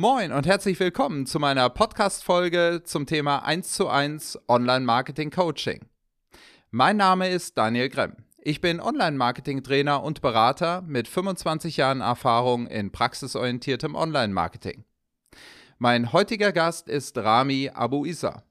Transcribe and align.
Moin 0.00 0.30
und 0.30 0.46
herzlich 0.46 0.78
willkommen 0.78 1.26
zu 1.26 1.40
meiner 1.40 1.68
Podcast-Folge 1.70 2.82
zum 2.84 3.04
Thema 3.04 3.44
1 3.44 3.72
zu 3.72 3.88
1 3.88 4.38
Online-Marketing-Coaching. 4.46 5.80
Mein 6.70 6.96
Name 6.96 7.28
ist 7.28 7.58
Daniel 7.58 7.88
Gremm. 7.88 8.14
Ich 8.40 8.60
bin 8.60 8.78
Online-Marketing-Trainer 8.78 10.04
und 10.04 10.20
Berater 10.20 10.82
mit 10.82 11.08
25 11.08 11.78
Jahren 11.78 12.00
Erfahrung 12.00 12.68
in 12.68 12.92
praxisorientiertem 12.92 13.96
Online-Marketing. 13.96 14.84
Mein 15.78 16.12
heutiger 16.12 16.52
Gast 16.52 16.88
ist 16.88 17.18
Rami 17.18 17.72
Abu 17.74 18.04
Isa. 18.04 18.44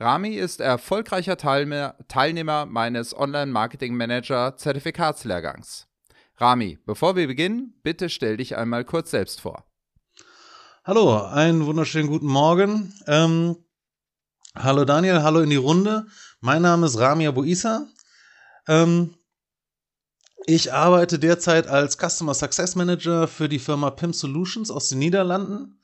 Rami 0.00 0.36
ist 0.36 0.62
erfolgreicher 0.62 1.36
Teilnehmer 1.36 2.64
meines 2.64 3.14
Online-Marketing-Manager-Zertifikatslehrgangs. 3.14 5.86
Rami, 6.38 6.78
bevor 6.86 7.14
wir 7.14 7.26
beginnen, 7.26 7.74
bitte 7.82 8.08
stell 8.08 8.38
dich 8.38 8.56
einmal 8.56 8.86
kurz 8.86 9.10
selbst 9.10 9.42
vor. 9.42 9.67
Hallo, 10.88 11.22
einen 11.22 11.66
wunderschönen 11.66 12.08
guten 12.08 12.28
Morgen. 12.28 12.94
Ähm, 13.06 13.56
hallo 14.54 14.86
Daniel, 14.86 15.22
hallo 15.22 15.40
in 15.40 15.50
die 15.50 15.56
Runde. 15.56 16.06
Mein 16.40 16.62
Name 16.62 16.86
ist 16.86 16.98
Ramia 16.98 17.30
Buisa. 17.30 17.86
Ähm, 18.66 19.12
ich 20.46 20.72
arbeite 20.72 21.18
derzeit 21.18 21.66
als 21.66 21.98
Customer 21.98 22.32
Success 22.32 22.74
Manager 22.74 23.28
für 23.28 23.50
die 23.50 23.58
Firma 23.58 23.90
PIM 23.90 24.14
Solutions 24.14 24.70
aus 24.70 24.88
den 24.88 25.00
Niederlanden. 25.00 25.78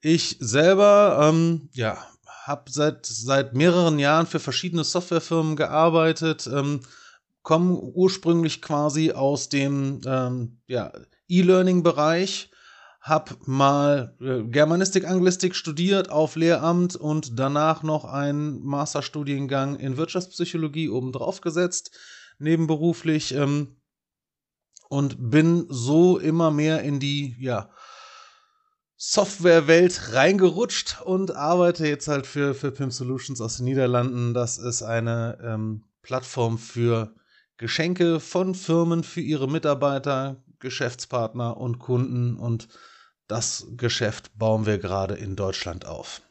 Ich 0.00 0.36
selber 0.40 1.30
ähm, 1.30 1.68
ja, 1.72 2.04
habe 2.42 2.72
seit, 2.72 3.06
seit 3.06 3.54
mehreren 3.54 4.00
Jahren 4.00 4.26
für 4.26 4.40
verschiedene 4.40 4.82
Softwarefirmen 4.82 5.54
gearbeitet, 5.54 6.50
ähm, 6.52 6.80
komme 7.42 7.76
ursprünglich 7.78 8.60
quasi 8.60 9.12
aus 9.12 9.48
dem 9.48 10.00
ähm, 10.04 10.60
ja, 10.66 10.90
E-Learning-Bereich 11.28 12.50
habe 13.04 13.36
mal 13.44 14.16
äh, 14.18 14.44
Germanistik, 14.44 15.06
Anglistik 15.06 15.54
studiert 15.54 16.08
auf 16.08 16.36
Lehramt 16.36 16.96
und 16.96 17.38
danach 17.38 17.82
noch 17.82 18.06
einen 18.06 18.64
Masterstudiengang 18.64 19.76
in 19.76 19.98
Wirtschaftspsychologie 19.98 20.88
obendrauf 20.88 21.42
gesetzt, 21.42 21.90
nebenberuflich 22.38 23.34
ähm, 23.34 23.76
und 24.88 25.30
bin 25.30 25.66
so 25.68 26.18
immer 26.18 26.50
mehr 26.50 26.80
in 26.80 26.98
die 26.98 27.36
ja, 27.38 27.70
Softwarewelt 28.96 30.14
reingerutscht 30.14 31.02
und 31.02 31.36
arbeite 31.36 31.86
jetzt 31.86 32.08
halt 32.08 32.26
für, 32.26 32.54
für 32.54 32.72
PIM 32.72 32.90
Solutions 32.90 33.42
aus 33.42 33.58
den 33.58 33.66
Niederlanden. 33.66 34.32
Das 34.32 34.56
ist 34.56 34.82
eine 34.82 35.38
ähm, 35.42 35.84
Plattform 36.00 36.56
für 36.56 37.14
Geschenke 37.58 38.18
von 38.18 38.54
Firmen 38.54 39.04
für 39.04 39.20
ihre 39.20 39.46
Mitarbeiter, 39.46 40.42
Geschäftspartner 40.58 41.58
und 41.58 41.78
Kunden 41.78 42.38
und 42.38 42.68
das 43.26 43.66
Geschäft 43.76 44.36
bauen 44.38 44.66
wir 44.66 44.78
gerade 44.78 45.14
in 45.14 45.36
Deutschland 45.36 45.86
auf. 45.86 46.22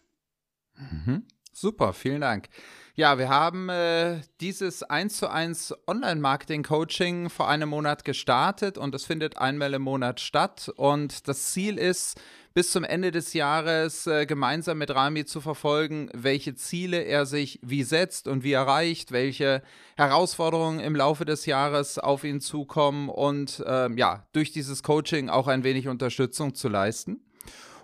Mhm. 0.76 1.24
Super, 1.52 1.94
vielen 1.94 2.22
Dank. 2.22 2.50
Ja, 2.96 3.18
wir 3.18 3.28
haben 3.28 3.70
äh, 3.70 4.22
dieses 4.40 4.84
1 4.84 5.18
zu 5.18 5.28
1 5.28 5.74
Online-Marketing-Coaching 5.88 7.32
vor 7.32 7.50
einem 7.50 7.70
Monat 7.70 8.06
gestartet 8.06 8.78
und 8.78 8.94
es 8.94 9.04
findet 9.04 9.40
einmal 9.40 9.74
im 9.74 9.82
Monat 9.82 10.20
statt. 10.20 10.72
Und 10.76 11.28
das 11.28 11.54
Ziel 11.54 11.80
ist, 11.80 12.22
bis 12.54 12.72
zum 12.72 12.84
Ende 12.84 13.10
des 13.10 13.34
Jahres 13.34 14.06
äh, 14.06 14.28
gemeinsam 14.28 14.78
mit 14.78 14.94
Rami 14.94 15.26
zu 15.26 15.42
verfolgen, 15.42 16.12
welche 16.14 16.54
Ziele 16.54 17.02
er 17.02 17.26
sich 17.26 17.60
wie 17.64 17.82
setzt 17.82 18.28
und 18.28 18.44
wie 18.44 18.54
erreicht, 18.54 19.12
welche 19.12 19.64
Herausforderungen 19.98 20.80
im 20.80 20.96
Laufe 20.96 21.26
des 21.26 21.48
Jahres 21.48 21.98
auf 21.98 22.24
ihn 22.24 22.42
zukommen 22.42 23.10
und 23.10 23.60
äh, 23.66 23.92
ja, 23.96 24.28
durch 24.34 24.52
dieses 24.52 24.84
Coaching 24.84 25.30
auch 25.30 25.48
ein 25.48 25.64
wenig 25.64 25.88
Unterstützung 25.88 26.54
zu 26.54 26.70
leisten. 26.70 27.22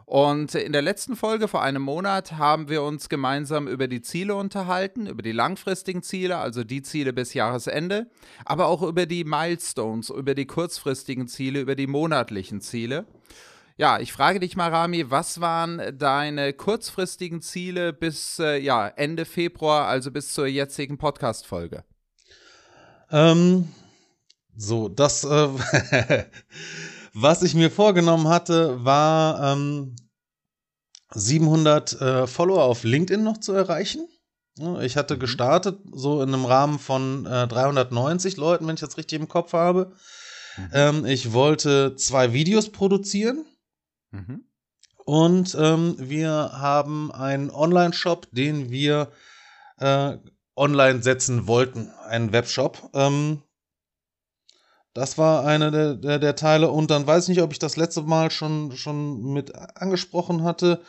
Und 0.10 0.56
in 0.56 0.72
der 0.72 0.82
letzten 0.82 1.16
Folge 1.16 1.48
vor 1.48 1.62
einem 1.62 1.84
Monat 1.84 2.32
haben 2.32 2.68
wir 2.68 2.82
uns 2.82 3.10
gemeinsam 3.10 3.68
über 3.68 3.88
die 3.88 4.02
Ziele 4.02 4.34
unterhalten, 4.34 5.06
über 5.06 5.22
die 5.22 5.34
langfristigen 5.34 6.02
Ziele, 6.02 6.38
also 6.38 6.64
die 6.64 6.82
Ziele 6.82 7.14
bis 7.14 7.36
Jahresende, 7.36 8.10
aber 8.44 8.66
auch 8.70 8.82
über 8.82 9.06
die 9.06 9.24
Milestones, 9.24 10.10
über 10.10 10.34
die 10.34 10.48
kurzfristigen 10.48 11.28
Ziele, 11.28 11.60
über 11.60 11.76
die 11.76 11.86
monatlichen 11.86 12.60
Ziele. 12.60 13.06
Ja, 13.78 14.00
ich 14.00 14.12
frage 14.12 14.40
dich 14.40 14.58
mal, 14.58 14.72
Rami, 14.72 15.12
was 15.12 15.42
waren 15.42 15.96
deine 15.96 16.54
kurzfristigen 16.54 17.44
Ziele 17.44 17.94
bis 17.94 18.40
äh, 18.40 18.58
ja, 18.58 18.88
Ende 18.88 19.26
Februar, 19.26 19.86
also 19.86 20.10
bis 20.10 20.34
zur 20.34 20.48
jetzigen 20.48 20.98
Podcast-Folge? 20.98 21.84
Ähm, 23.12 23.68
so, 24.56 24.90
das 24.90 25.24
äh, 25.24 25.50
Was 27.14 27.44
ich 27.44 27.56
mir 27.56 27.72
vorgenommen 27.72 28.28
hatte, 28.28 28.84
war 28.84 29.54
ähm, 29.54 29.96
700 31.14 32.02
äh, 32.02 32.28
Follower 32.28 32.64
auf 32.64 32.84
LinkedIn 32.84 33.24
noch 33.24 33.38
zu 33.38 33.54
erreichen. 33.54 34.08
Ich 34.82 34.98
hatte 34.98 35.16
mhm. 35.16 35.20
gestartet 35.20 35.80
so 35.92 36.22
in 36.22 36.34
einem 36.34 36.46
Rahmen 36.46 36.80
von 36.80 37.26
äh, 37.26 37.48
390 37.48 38.38
Leuten, 38.38 38.68
wenn 38.68 38.76
ich 38.76 38.82
das 38.82 38.98
richtig 38.98 39.20
im 39.20 39.28
Kopf 39.28 39.54
habe. 39.54 39.94
Mhm. 40.58 40.70
Ähm, 40.74 41.06
ich 41.06 41.32
wollte 41.32 41.96
zwei 41.96 42.34
Videos 42.34 42.70
produzieren. 42.72 43.46
Mhm. 44.12 44.44
Und 45.06 45.56
ähm, 45.60 45.96
wir 45.98 46.52
haben 46.54 47.12
einen 47.12 47.50
Online-Shop, 47.50 48.28
den 48.32 48.70
wir 48.70 49.12
äh, 49.78 50.18
online 50.56 51.02
setzen 51.02 51.48
wollten, 51.48 51.90
einen 52.08 52.32
Webshop. 52.32 52.92
Ähm, 52.94 53.42
das 54.94 55.18
war 55.18 55.46
einer 55.46 55.72
der, 55.72 55.96
der, 55.96 56.20
der, 56.20 56.36
Teile. 56.36 56.70
Und 56.70 56.92
dann 56.92 57.06
weiß 57.06 57.24
ich 57.24 57.30
nicht, 57.30 57.44
ob 57.44 57.52
ich 57.52 57.60
das 57.60 57.78
letzte 57.78 58.02
Mal 58.02 58.32
schon, 58.32 58.76
schon 58.76 59.34
mit 59.34 59.56
angesprochen 59.56 60.44
hatte. 60.44 60.82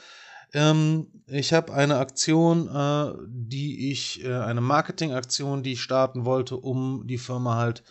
Ähm, 0.53 1.09
ich 1.27 1.53
habe 1.53 1.72
eine 1.72 1.99
Aktion, 1.99 2.69
äh, 2.69 3.12
die 3.28 3.91
ich, 3.91 4.25
äh, 4.25 4.34
eine 4.34 4.60
Marketingaktion, 4.60 5.62
die 5.62 5.72
ich 5.72 5.83
starten 5.83 6.25
wollte, 6.25 6.56
um 6.56 7.06
die 7.06 7.19
Firma 7.19 7.56
halt 7.56 7.84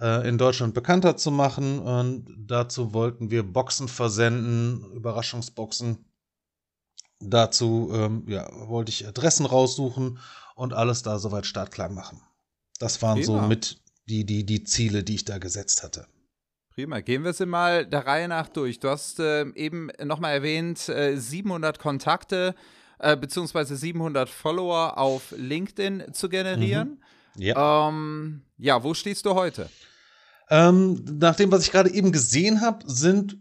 äh, 0.00 0.28
in 0.28 0.38
Deutschland 0.38 0.74
bekannter 0.74 1.16
zu 1.16 1.30
machen. 1.30 1.78
Und 1.78 2.26
dazu 2.38 2.94
wollten 2.94 3.30
wir 3.30 3.42
Boxen 3.42 3.88
versenden, 3.88 4.92
Überraschungsboxen. 4.92 6.04
Dazu 7.20 7.90
ähm, 7.92 8.24
ja, 8.28 8.48
wollte 8.68 8.90
ich 8.90 9.06
Adressen 9.06 9.44
raussuchen 9.44 10.18
und 10.54 10.72
alles 10.72 11.02
da 11.02 11.18
soweit 11.18 11.46
startklar 11.46 11.88
machen. 11.88 12.20
Das 12.78 13.02
waren 13.02 13.20
Prima. 13.20 13.42
so 13.42 13.46
mit 13.46 13.80
die, 14.08 14.24
die, 14.24 14.44
die 14.44 14.64
Ziele, 14.64 15.04
die 15.04 15.16
ich 15.16 15.24
da 15.24 15.38
gesetzt 15.38 15.82
hatte. 15.82 16.06
Prima. 16.74 17.00
Gehen 17.00 17.24
wir 17.24 17.32
sie 17.32 17.46
mal 17.46 17.86
der 17.86 18.06
Reihe 18.06 18.28
nach 18.28 18.48
durch. 18.48 18.78
Du 18.78 18.88
hast 18.88 19.20
äh, 19.20 19.46
eben 19.54 19.90
nochmal 20.02 20.34
erwähnt, 20.34 20.88
äh, 20.88 21.16
700 21.16 21.78
Kontakte 21.78 22.54
äh, 22.98 23.16
beziehungsweise 23.16 23.76
700 23.76 24.28
Follower 24.28 24.98
auf 24.98 25.34
LinkedIn 25.36 26.12
zu 26.12 26.28
generieren. 26.28 27.00
Mhm. 27.34 27.42
Ja. 27.42 27.88
Ähm, 27.88 28.42
ja, 28.58 28.82
wo 28.82 28.94
stehst 28.94 29.26
du 29.26 29.34
heute? 29.34 29.68
Ähm, 30.50 31.04
nach 31.18 31.36
dem, 31.36 31.52
was 31.52 31.64
ich 31.64 31.72
gerade 31.72 31.90
eben 31.90 32.10
gesehen 32.10 32.60
habe, 32.60 32.84
sind, 32.86 33.38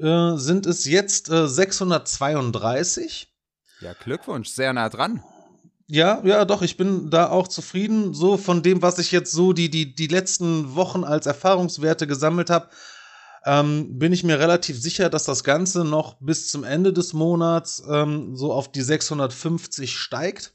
äh, 0.00 0.36
sind 0.36 0.66
es 0.66 0.84
jetzt 0.84 1.26
632. 1.26 3.32
Äh, 3.80 3.84
ja, 3.84 3.92
Glückwunsch, 3.92 4.48
sehr 4.48 4.72
nah 4.72 4.88
dran. 4.88 5.22
Ja, 5.88 6.20
ja, 6.24 6.44
doch, 6.44 6.62
ich 6.62 6.76
bin 6.76 7.10
da 7.10 7.28
auch 7.30 7.46
zufrieden. 7.46 8.12
So 8.12 8.36
von 8.36 8.62
dem, 8.62 8.82
was 8.82 8.98
ich 8.98 9.12
jetzt 9.12 9.30
so 9.32 9.52
die, 9.52 9.70
die, 9.70 9.94
die 9.94 10.08
letzten 10.08 10.74
Wochen 10.74 11.04
als 11.04 11.26
Erfahrungswerte 11.26 12.06
gesammelt 12.08 12.50
habe, 12.50 12.70
ähm, 13.44 13.96
bin 13.98 14.12
ich 14.12 14.24
mir 14.24 14.40
relativ 14.40 14.80
sicher, 14.80 15.08
dass 15.08 15.24
das 15.24 15.44
Ganze 15.44 15.84
noch 15.84 16.14
bis 16.20 16.48
zum 16.50 16.64
Ende 16.64 16.92
des 16.92 17.12
Monats 17.12 17.82
ähm, 17.88 18.36
so 18.36 18.52
auf 18.52 18.72
die 18.72 18.82
650 18.82 19.96
steigt. 19.96 20.54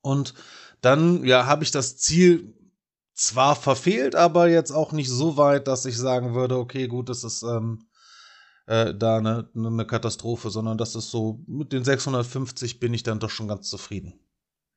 Und 0.00 0.34
dann, 0.80 1.24
ja, 1.24 1.44
habe 1.46 1.64
ich 1.64 1.70
das 1.70 1.98
Ziel 1.98 2.54
zwar 3.14 3.54
verfehlt, 3.54 4.14
aber 4.14 4.48
jetzt 4.48 4.70
auch 4.70 4.92
nicht 4.92 5.10
so 5.10 5.36
weit, 5.36 5.68
dass 5.68 5.84
ich 5.84 5.96
sagen 5.98 6.34
würde, 6.34 6.56
okay, 6.58 6.88
gut, 6.88 7.10
das 7.10 7.22
ist 7.22 7.42
ähm, 7.42 7.86
äh, 8.66 8.94
da 8.94 9.18
eine, 9.18 9.48
eine 9.54 9.86
Katastrophe, 9.86 10.50
sondern 10.50 10.78
das 10.78 10.94
ist 10.94 11.10
so, 11.10 11.42
mit 11.46 11.72
den 11.72 11.84
650 11.84 12.80
bin 12.80 12.94
ich 12.94 13.02
dann 13.02 13.20
doch 13.20 13.30
schon 13.30 13.48
ganz 13.48 13.68
zufrieden. 13.68 14.14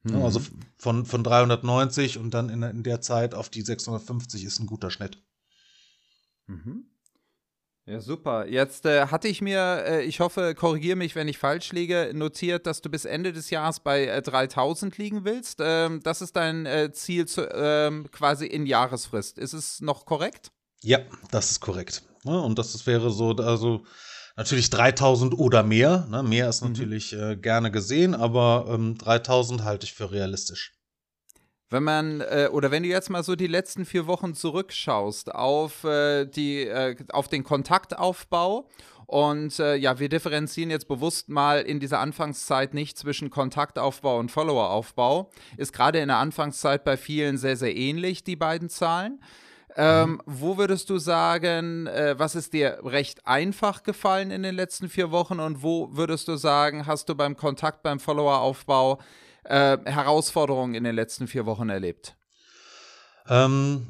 Mhm. 0.03 0.23
Also 0.23 0.41
von, 0.77 1.05
von 1.05 1.23
390 1.23 2.17
und 2.17 2.33
dann 2.33 2.49
in, 2.49 2.63
in 2.63 2.83
der 2.83 3.01
Zeit 3.01 3.33
auf 3.33 3.49
die 3.49 3.61
650 3.61 4.43
ist 4.43 4.59
ein 4.59 4.67
guter 4.67 4.91
Schnitt. 4.91 5.21
Mhm. 6.47 6.85
Ja, 7.85 8.01
super. 8.01 8.45
Jetzt 8.47 8.85
äh, 8.85 9.07
hatte 9.07 9.29
ich 9.29 9.41
mir, 9.41 9.85
äh, 9.85 10.03
ich 10.03 10.19
hoffe, 10.19 10.55
korrigiere 10.55 10.97
mich, 10.97 11.15
wenn 11.15 11.29
ich 11.29 11.37
falsch 11.37 11.71
liege, 11.71 12.11
notiert, 12.13 12.67
dass 12.67 12.81
du 12.81 12.89
bis 12.89 13.05
Ende 13.05 13.31
des 13.31 13.49
Jahres 13.49 13.79
bei 13.79 14.07
äh, 14.07 14.21
3000 14.21 14.97
liegen 14.97 15.23
willst. 15.23 15.59
Ähm, 15.61 16.01
das 16.03 16.21
ist 16.21 16.35
dein 16.35 16.65
äh, 16.65 16.91
Ziel 16.91 17.27
zu, 17.27 17.49
ähm, 17.49 18.11
quasi 18.11 18.45
in 18.45 18.65
Jahresfrist. 18.65 19.37
Ist 19.37 19.53
es 19.53 19.79
noch 19.79 20.05
korrekt? 20.05 20.51
Ja, 20.81 20.99
das 21.31 21.51
ist 21.51 21.59
korrekt. 21.59 22.03
Ne? 22.23 22.39
Und 22.41 22.59
das 22.59 22.85
wäre 22.85 23.11
so, 23.11 23.31
also 23.31 23.85
natürlich 24.35 24.69
3000 24.69 25.33
oder 25.33 25.63
mehr. 25.63 26.07
Ne? 26.09 26.23
Mehr 26.23 26.49
ist 26.49 26.61
mhm. 26.61 26.69
natürlich 26.69 27.13
mhm. 27.13 27.21
äh, 27.21 27.35
gerne 27.35 27.71
gesehen, 27.71 28.15
aber 28.15 28.67
ähm, 28.69 28.97
3000 28.97 29.63
halte 29.63 29.85
ich 29.85 29.93
für 29.93 30.11
realistisch. 30.11 30.73
Wenn 31.69 31.83
man, 31.83 32.21
äh, 32.21 32.49
oder 32.51 32.71
wenn 32.71 32.83
du 32.83 32.89
jetzt 32.89 33.09
mal 33.09 33.23
so 33.23 33.35
die 33.35 33.47
letzten 33.47 33.85
vier 33.85 34.07
Wochen 34.07 34.33
zurückschaust 34.33 35.33
auf, 35.33 35.83
äh, 35.83 36.25
die, 36.25 36.61
äh, 36.61 36.95
auf 37.09 37.27
den 37.27 37.43
Kontaktaufbau 37.43 38.69
Und 39.05 39.59
äh, 39.59 39.75
ja, 39.75 39.99
wir 39.99 40.09
differenzieren 40.09 40.69
jetzt 40.69 40.87
bewusst 40.87 41.29
mal 41.29 41.61
in 41.61 41.79
dieser 41.79 41.99
Anfangszeit 41.99 42.73
nicht 42.73 42.97
zwischen 42.97 43.29
Kontaktaufbau 43.29 44.19
und 44.19 44.31
Followeraufbau. 44.31 45.31
Ist 45.55 45.71
gerade 45.71 45.99
in 45.99 46.09
der 46.09 46.17
Anfangszeit 46.17 46.83
bei 46.83 46.97
vielen 46.97 47.37
sehr, 47.37 47.55
sehr 47.55 47.75
ähnlich, 47.75 48.25
die 48.25 48.35
beiden 48.35 48.69
Zahlen. 48.69 49.21
Ähm, 49.79 50.13
mhm. 50.13 50.21
Wo 50.25 50.57
würdest 50.57 50.89
du 50.89 50.97
sagen, 50.97 51.85
äh, 51.85 52.15
was 52.17 52.33
ist 52.33 52.53
dir 52.53 52.79
recht 52.83 53.27
einfach 53.27 53.83
gefallen 53.83 54.31
in 54.31 54.41
den 54.41 54.55
letzten 54.55 54.89
vier 54.89 55.11
Wochen 55.11 55.39
und 55.39 55.61
wo 55.61 55.95
würdest 55.95 56.27
du 56.27 56.35
sagen, 56.35 56.87
hast 56.87 57.09
du 57.09 57.15
beim 57.15 57.37
Kontakt, 57.37 57.83
beim 57.83 57.99
Followeraufbau 57.99 58.99
äh, 59.43 59.77
Herausforderungen 59.85 60.73
in 60.73 60.83
den 60.83 60.95
letzten 60.95 61.27
vier 61.27 61.45
Wochen 61.45 61.69
erlebt? 61.69 62.17
Ähm, 63.27 63.85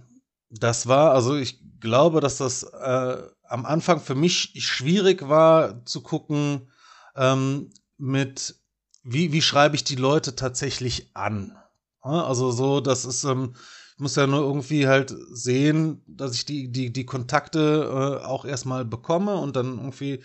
das 0.49 0.87
war, 0.87 1.13
also 1.13 1.37
ich 1.37 1.61
glaube, 1.79 2.19
dass 2.19 2.37
das 2.37 2.63
äh, 2.63 3.17
am 3.47 3.65
Anfang 3.65 4.01
für 4.01 4.15
mich 4.15 4.53
schwierig 4.57 5.29
war 5.29 5.85
zu 5.85 6.01
gucken, 6.01 6.69
ähm, 7.15 7.69
mit 7.97 8.55
wie, 9.03 9.31
wie 9.31 9.41
schreibe 9.41 9.77
ich 9.77 9.85
die 9.85 9.95
Leute 9.95 10.35
tatsächlich 10.35 11.11
an. 11.15 11.57
Also 12.01 12.51
so, 12.51 12.81
das 12.81 13.05
ist, 13.05 13.23
ähm, 13.23 13.55
ich 13.97 14.01
muss 14.01 14.15
ja 14.15 14.27
nur 14.27 14.41
irgendwie 14.41 14.87
halt 14.87 15.15
sehen, 15.31 16.03
dass 16.05 16.35
ich 16.35 16.45
die, 16.45 16.71
die, 16.71 16.93
die 16.93 17.07
Kontakte 17.07 18.19
äh, 18.21 18.25
auch 18.25 18.45
erstmal 18.45 18.85
bekomme 18.85 19.37
und 19.37 19.55
dann 19.55 19.79
irgendwie, 19.79 20.23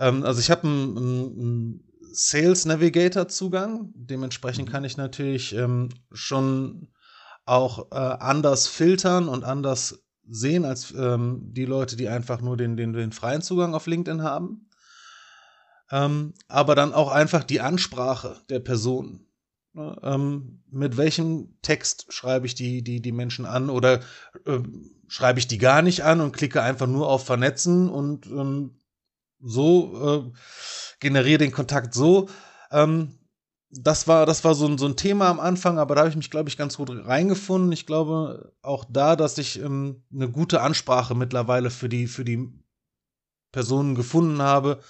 ähm, 0.00 0.24
also 0.24 0.40
ich 0.40 0.50
habe 0.50 0.66
einen, 0.66 0.96
einen 0.96 1.84
Sales 2.10 2.64
Navigator 2.64 3.28
Zugang, 3.28 3.92
dementsprechend 3.94 4.68
mhm. 4.68 4.72
kann 4.72 4.84
ich 4.84 4.96
natürlich 4.96 5.54
ähm, 5.54 5.90
schon 6.10 6.88
auch 7.44 7.92
äh, 7.92 7.94
anders 7.94 8.66
filtern 8.66 9.28
und 9.28 9.44
anders 9.44 10.02
sehen 10.28 10.64
als 10.64 10.92
ähm, 10.92 11.42
die 11.52 11.64
Leute, 11.64 11.94
die 11.94 12.08
einfach 12.08 12.40
nur 12.40 12.56
den, 12.56 12.76
den, 12.76 12.92
den 12.92 13.12
freien 13.12 13.40
Zugang 13.40 13.76
auf 13.76 13.86
LinkedIn 13.86 14.24
haben. 14.24 14.68
Ähm, 15.92 16.34
aber 16.48 16.74
dann 16.74 16.92
auch 16.92 17.12
einfach 17.12 17.44
die 17.44 17.60
Ansprache 17.60 18.40
der 18.48 18.58
Person. 18.58 19.28
Ne, 19.76 19.94
ähm, 20.02 20.62
mit 20.70 20.96
welchem 20.96 21.58
Text 21.60 22.10
schreibe 22.10 22.46
ich 22.46 22.54
die, 22.54 22.82
die, 22.82 23.02
die 23.02 23.12
Menschen 23.12 23.44
an 23.44 23.68
oder 23.68 24.00
äh, 24.46 24.60
schreibe 25.06 25.38
ich 25.38 25.48
die 25.48 25.58
gar 25.58 25.82
nicht 25.82 26.02
an 26.02 26.22
und 26.22 26.32
klicke 26.32 26.62
einfach 26.62 26.86
nur 26.86 27.06
auf 27.10 27.26
Vernetzen 27.26 27.90
und 27.90 28.24
ähm, 28.24 28.78
so 29.38 30.32
äh, 30.32 30.38
generiere 30.98 31.40
den 31.40 31.52
Kontakt 31.52 31.92
so. 31.92 32.30
Ähm, 32.70 33.18
das 33.68 34.08
war, 34.08 34.24
das 34.24 34.44
war 34.44 34.54
so 34.54 34.66
ein, 34.66 34.78
so 34.78 34.86
ein 34.86 34.96
Thema 34.96 35.28
am 35.28 35.40
Anfang, 35.40 35.78
aber 35.78 35.94
da 35.94 36.00
habe 36.00 36.10
ich 36.10 36.16
mich, 36.16 36.30
glaube 36.30 36.48
ich, 36.48 36.56
ganz 36.56 36.78
gut 36.78 36.88
reingefunden. 36.90 37.70
Ich 37.72 37.84
glaube 37.84 38.54
auch 38.62 38.86
da, 38.88 39.14
dass 39.14 39.36
ich 39.36 39.60
ähm, 39.60 40.04
eine 40.10 40.30
gute 40.30 40.62
Ansprache 40.62 41.14
mittlerweile 41.14 41.68
für 41.68 41.90
die, 41.90 42.06
für 42.06 42.24
die 42.24 42.48
Personen 43.52 43.94
gefunden 43.94 44.40
habe, 44.40 44.80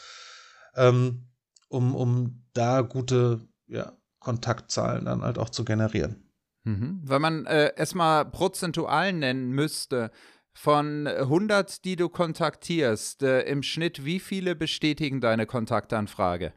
ähm, 0.76 1.26
um, 1.70 1.96
um 1.96 2.44
da 2.52 2.82
gute 2.82 3.40
ja, 3.66 3.92
Kontaktzahlen 4.26 5.04
dann 5.04 5.22
halt 5.22 5.38
auch 5.38 5.50
zu 5.50 5.64
generieren. 5.64 6.16
Mhm. 6.64 7.00
Wenn 7.04 7.22
man 7.22 7.46
äh, 7.46 7.72
erstmal 7.76 8.24
prozentual 8.24 9.12
nennen 9.12 9.50
müsste, 9.52 10.10
von 10.52 11.06
100, 11.06 11.84
die 11.84 11.94
du 11.94 12.08
kontaktierst, 12.08 13.22
äh, 13.22 13.42
im 13.42 13.62
Schnitt, 13.62 14.04
wie 14.04 14.18
viele 14.18 14.56
bestätigen 14.56 15.20
deine 15.20 15.46
Kontaktanfrage? 15.46 16.54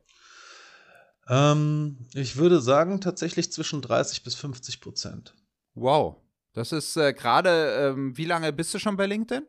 Ähm, 1.27 2.07
ich 2.15 2.37
würde 2.37 2.59
sagen, 2.59 3.01
tatsächlich 3.01 3.51
zwischen 3.51 3.83
30 3.83 4.23
bis 4.23 4.33
50 4.33 4.81
Prozent. 4.81 5.35
Wow. 5.75 6.15
Das 6.53 6.71
ist 6.71 6.97
äh, 6.97 7.13
gerade, 7.13 7.91
ähm, 7.91 8.17
wie 8.17 8.25
lange 8.25 8.51
bist 8.51 8.73
du 8.73 8.79
schon 8.79 8.97
bei 8.97 9.05
LinkedIn? 9.05 9.45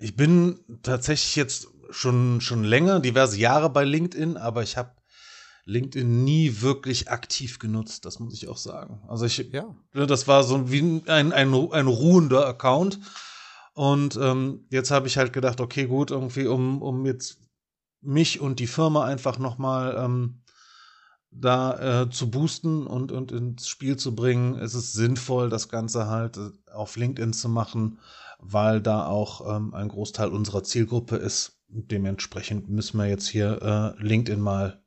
Ich 0.00 0.16
bin 0.16 0.58
tatsächlich 0.82 1.36
jetzt 1.36 1.68
schon, 1.90 2.40
schon 2.40 2.64
länger, 2.64 2.98
diverse 2.98 3.38
Jahre 3.38 3.70
bei 3.70 3.84
LinkedIn, 3.84 4.36
aber 4.36 4.64
ich 4.64 4.76
habe 4.76 4.96
LinkedIn 5.64 6.24
nie 6.24 6.60
wirklich 6.60 7.10
aktiv 7.10 7.58
genutzt, 7.58 8.04
das 8.04 8.18
muss 8.18 8.34
ich 8.34 8.48
auch 8.48 8.56
sagen. 8.56 9.02
Also 9.08 9.26
ich, 9.26 9.38
ja. 9.38 9.74
Ne, 9.92 10.06
das 10.06 10.26
war 10.26 10.42
so 10.42 10.70
wie 10.70 10.80
ein, 10.80 11.32
ein, 11.32 11.32
ein 11.32 11.86
ruhender 11.86 12.46
Account. 12.46 12.98
Und 13.74 14.18
ähm, 14.20 14.66
jetzt 14.70 14.90
habe 14.90 15.06
ich 15.06 15.16
halt 15.16 15.32
gedacht, 15.32 15.60
okay, 15.60 15.86
gut, 15.86 16.10
irgendwie, 16.10 16.46
um, 16.46 16.82
um 16.82 17.06
jetzt 17.06 17.38
mich 18.02 18.40
und 18.40 18.58
die 18.58 18.66
Firma 18.66 19.04
einfach 19.04 19.38
nochmal 19.38 19.96
ähm, 19.96 20.42
da 21.30 22.02
äh, 22.02 22.10
zu 22.10 22.30
boosten 22.30 22.86
und, 22.86 23.12
und 23.12 23.32
ins 23.32 23.66
Spiel 23.66 23.96
zu 23.96 24.14
bringen, 24.14 24.56
ist 24.56 24.74
es 24.74 24.92
sinnvoll, 24.92 25.48
das 25.48 25.68
Ganze 25.68 26.08
halt 26.08 26.36
äh, 26.36 26.50
auf 26.72 26.96
LinkedIn 26.96 27.32
zu 27.32 27.48
machen, 27.48 27.98
weil 28.38 28.82
da 28.82 29.06
auch 29.06 29.56
ähm, 29.56 29.72
ein 29.72 29.88
Großteil 29.88 30.28
unserer 30.28 30.64
Zielgruppe 30.64 31.16
ist. 31.16 31.58
Dementsprechend 31.68 32.68
müssen 32.68 32.98
wir 32.98 33.06
jetzt 33.06 33.28
hier 33.28 33.96
äh, 33.98 34.02
LinkedIn 34.02 34.40
mal 34.40 34.81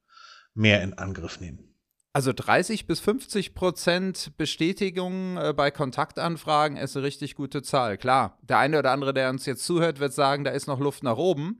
mehr 0.55 0.81
in 0.81 0.93
Angriff 0.93 1.39
nehmen. 1.39 1.75
Also 2.13 2.31
30 2.33 2.87
bis 2.87 3.01
50 3.01 3.53
Prozent 3.55 4.37
Bestätigung 4.37 5.35
äh, 5.35 5.53
bei 5.53 5.69
Kontaktanfragen 5.69 6.77
ist 6.77 6.95
eine 6.95 7.05
richtig 7.05 7.35
gute 7.35 7.61
Zahl. 7.61 7.97
Klar, 7.97 8.37
der 8.41 8.57
eine 8.59 8.79
oder 8.79 8.91
andere, 8.91 9.13
der 9.13 9.29
uns 9.29 9.45
jetzt 9.45 9.65
zuhört, 9.65 9.99
wird 9.99 10.13
sagen, 10.13 10.45
da 10.45 10.51
ist 10.51 10.67
noch 10.67 10.79
Luft 10.79 11.03
nach 11.03 11.17
oben. 11.17 11.59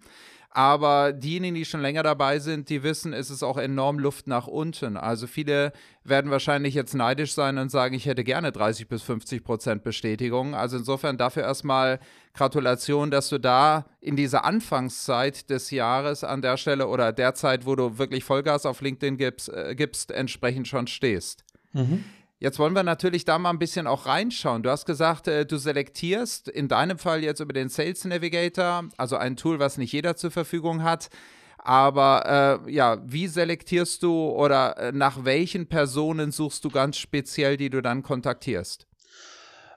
Aber 0.56 1.12
diejenigen, 1.12 1.54
die 1.54 1.66
schon 1.66 1.82
länger 1.82 2.02
dabei 2.02 2.40
sind, 2.40 2.70
die 2.70 2.82
wissen, 2.82 3.12
es 3.12 3.30
ist 3.30 3.44
auch 3.44 3.58
enorm 3.58 4.00
Luft 4.00 4.26
nach 4.28 4.48
unten. 4.48 4.96
Also 4.96 5.28
viele 5.28 5.74
werden 6.06 6.32
wahrscheinlich 6.32 6.74
jetzt 6.74 6.94
neidisch 6.94 7.34
sein 7.34 7.58
und 7.58 7.70
sagen, 7.70 7.94
ich 7.94 8.06
hätte 8.06 8.24
gerne 8.24 8.54
30 8.54 8.88
bis 8.88 9.04
50 9.04 9.44
Prozent 9.44 9.84
Bestätigung. 9.84 10.56
Also 10.56 10.78
insofern 10.78 11.18
dafür 11.18 11.44
erstmal 11.44 12.00
Gratulation, 12.34 13.12
dass 13.12 13.28
du 13.28 13.38
da 13.38 13.86
in 14.00 14.16
dieser 14.16 14.46
Anfangszeit 14.46 15.50
des 15.50 15.72
Jahres 15.72 16.24
an 16.24 16.42
der 16.42 16.56
Stelle 16.56 16.88
oder 16.88 17.12
der 17.12 17.34
Zeit, 17.34 17.66
wo 17.66 17.76
du 17.76 17.98
wirklich 17.98 18.24
Vollgas 18.24 18.66
auf 18.66 18.80
LinkedIn 18.80 19.18
gibst, 19.18 19.50
äh, 19.50 19.76
gibst 19.76 20.10
entsprechend 20.10 20.70
schon 20.70 20.88
stehst. 20.88 21.44
Mhm. 21.74 22.06
Jetzt 22.40 22.60
wollen 22.60 22.74
wir 22.74 22.84
natürlich 22.84 23.24
da 23.24 23.40
mal 23.40 23.50
ein 23.50 23.60
bisschen 23.60 23.88
auch 23.88 24.06
reinschauen. 24.06 24.62
Du 24.62 24.70
hast 24.70 24.86
gesagt, 24.86 25.28
äh, 25.28 25.46
du 25.46 25.58
selektierst 25.58 26.50
in 26.50 26.68
deinem 26.68 26.98
Fall 26.98 27.24
jetzt 27.24 27.40
über 27.40 27.54
den 27.54 27.70
Sales 27.70 28.04
Navigator, 28.04 28.84
also 28.98 29.16
ein 29.16 29.38
Tool, 29.38 29.60
was 29.60 29.78
nicht 29.78 29.94
jeder 29.94 30.18
zur 30.18 30.32
Verfügung 30.32 30.84
hat. 30.84 31.10
Aber 31.58 32.62
äh, 32.68 32.72
ja, 32.72 33.02
wie 33.06 33.28
selektierst 33.28 34.04
du 34.04 34.30
oder 34.30 34.78
äh, 34.78 34.92
nach 34.92 35.24
welchen 35.24 35.68
Personen 35.68 36.32
suchst 36.32 36.64
du 36.64 36.70
ganz 36.70 36.98
speziell, 36.98 37.58
die 37.58 37.70
du 37.70 37.82
dann 37.82 38.04
kontaktierst? 38.04 38.86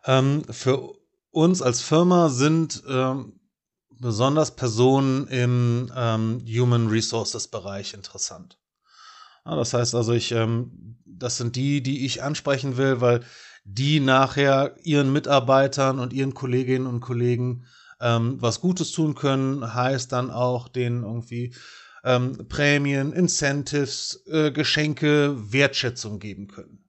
Ähm, 0.05 0.43
für 0.51 0.93
uns 1.31 1.63
als 1.63 1.81
Firma 1.81 2.29
sind 2.29 2.83
ähm, 2.89 3.41
besonders 3.99 4.55
Personen 4.55 5.29
im 5.29 5.93
ähm, 5.97 6.45
Human 6.47 6.89
Resources 6.89 7.49
Bereich 7.49 7.95
interessant. 7.95 8.59
Ja, 9.45 9.57
das 9.57 9.75
heißt 9.75 9.95
also, 9.95 10.13
ich 10.13 10.33
ähm, 10.33 10.99
das 11.19 11.37
sind 11.37 11.57
die, 11.57 11.83
die 11.83 12.05
ich 12.07 12.23
ansprechen 12.23 12.77
will, 12.77 13.01
weil 13.01 13.21
die 13.65 14.01
nachher 14.01 14.77
ihren 14.83 15.13
Mitarbeitern 15.13 15.99
und 15.99 16.13
ihren 16.13 16.35
Kolleginnen 16.35 16.87
und 16.87 17.01
Kollegen 17.01 17.65
ähm, 18.01 18.41
was 18.41 18.61
Gutes 18.61 18.93
tun 18.93 19.15
können, 19.15 19.75
heißt 19.75 20.13
dann 20.13 20.31
auch 20.31 20.69
denen 20.69 21.03
irgendwie 21.03 21.55
ähm, 22.05 22.47
Prämien, 22.49 23.13
Incentives, 23.13 24.23
äh, 24.27 24.53
Geschenke, 24.53 25.35
Wertschätzung 25.53 26.19
geben 26.19 26.47
können. 26.47 26.85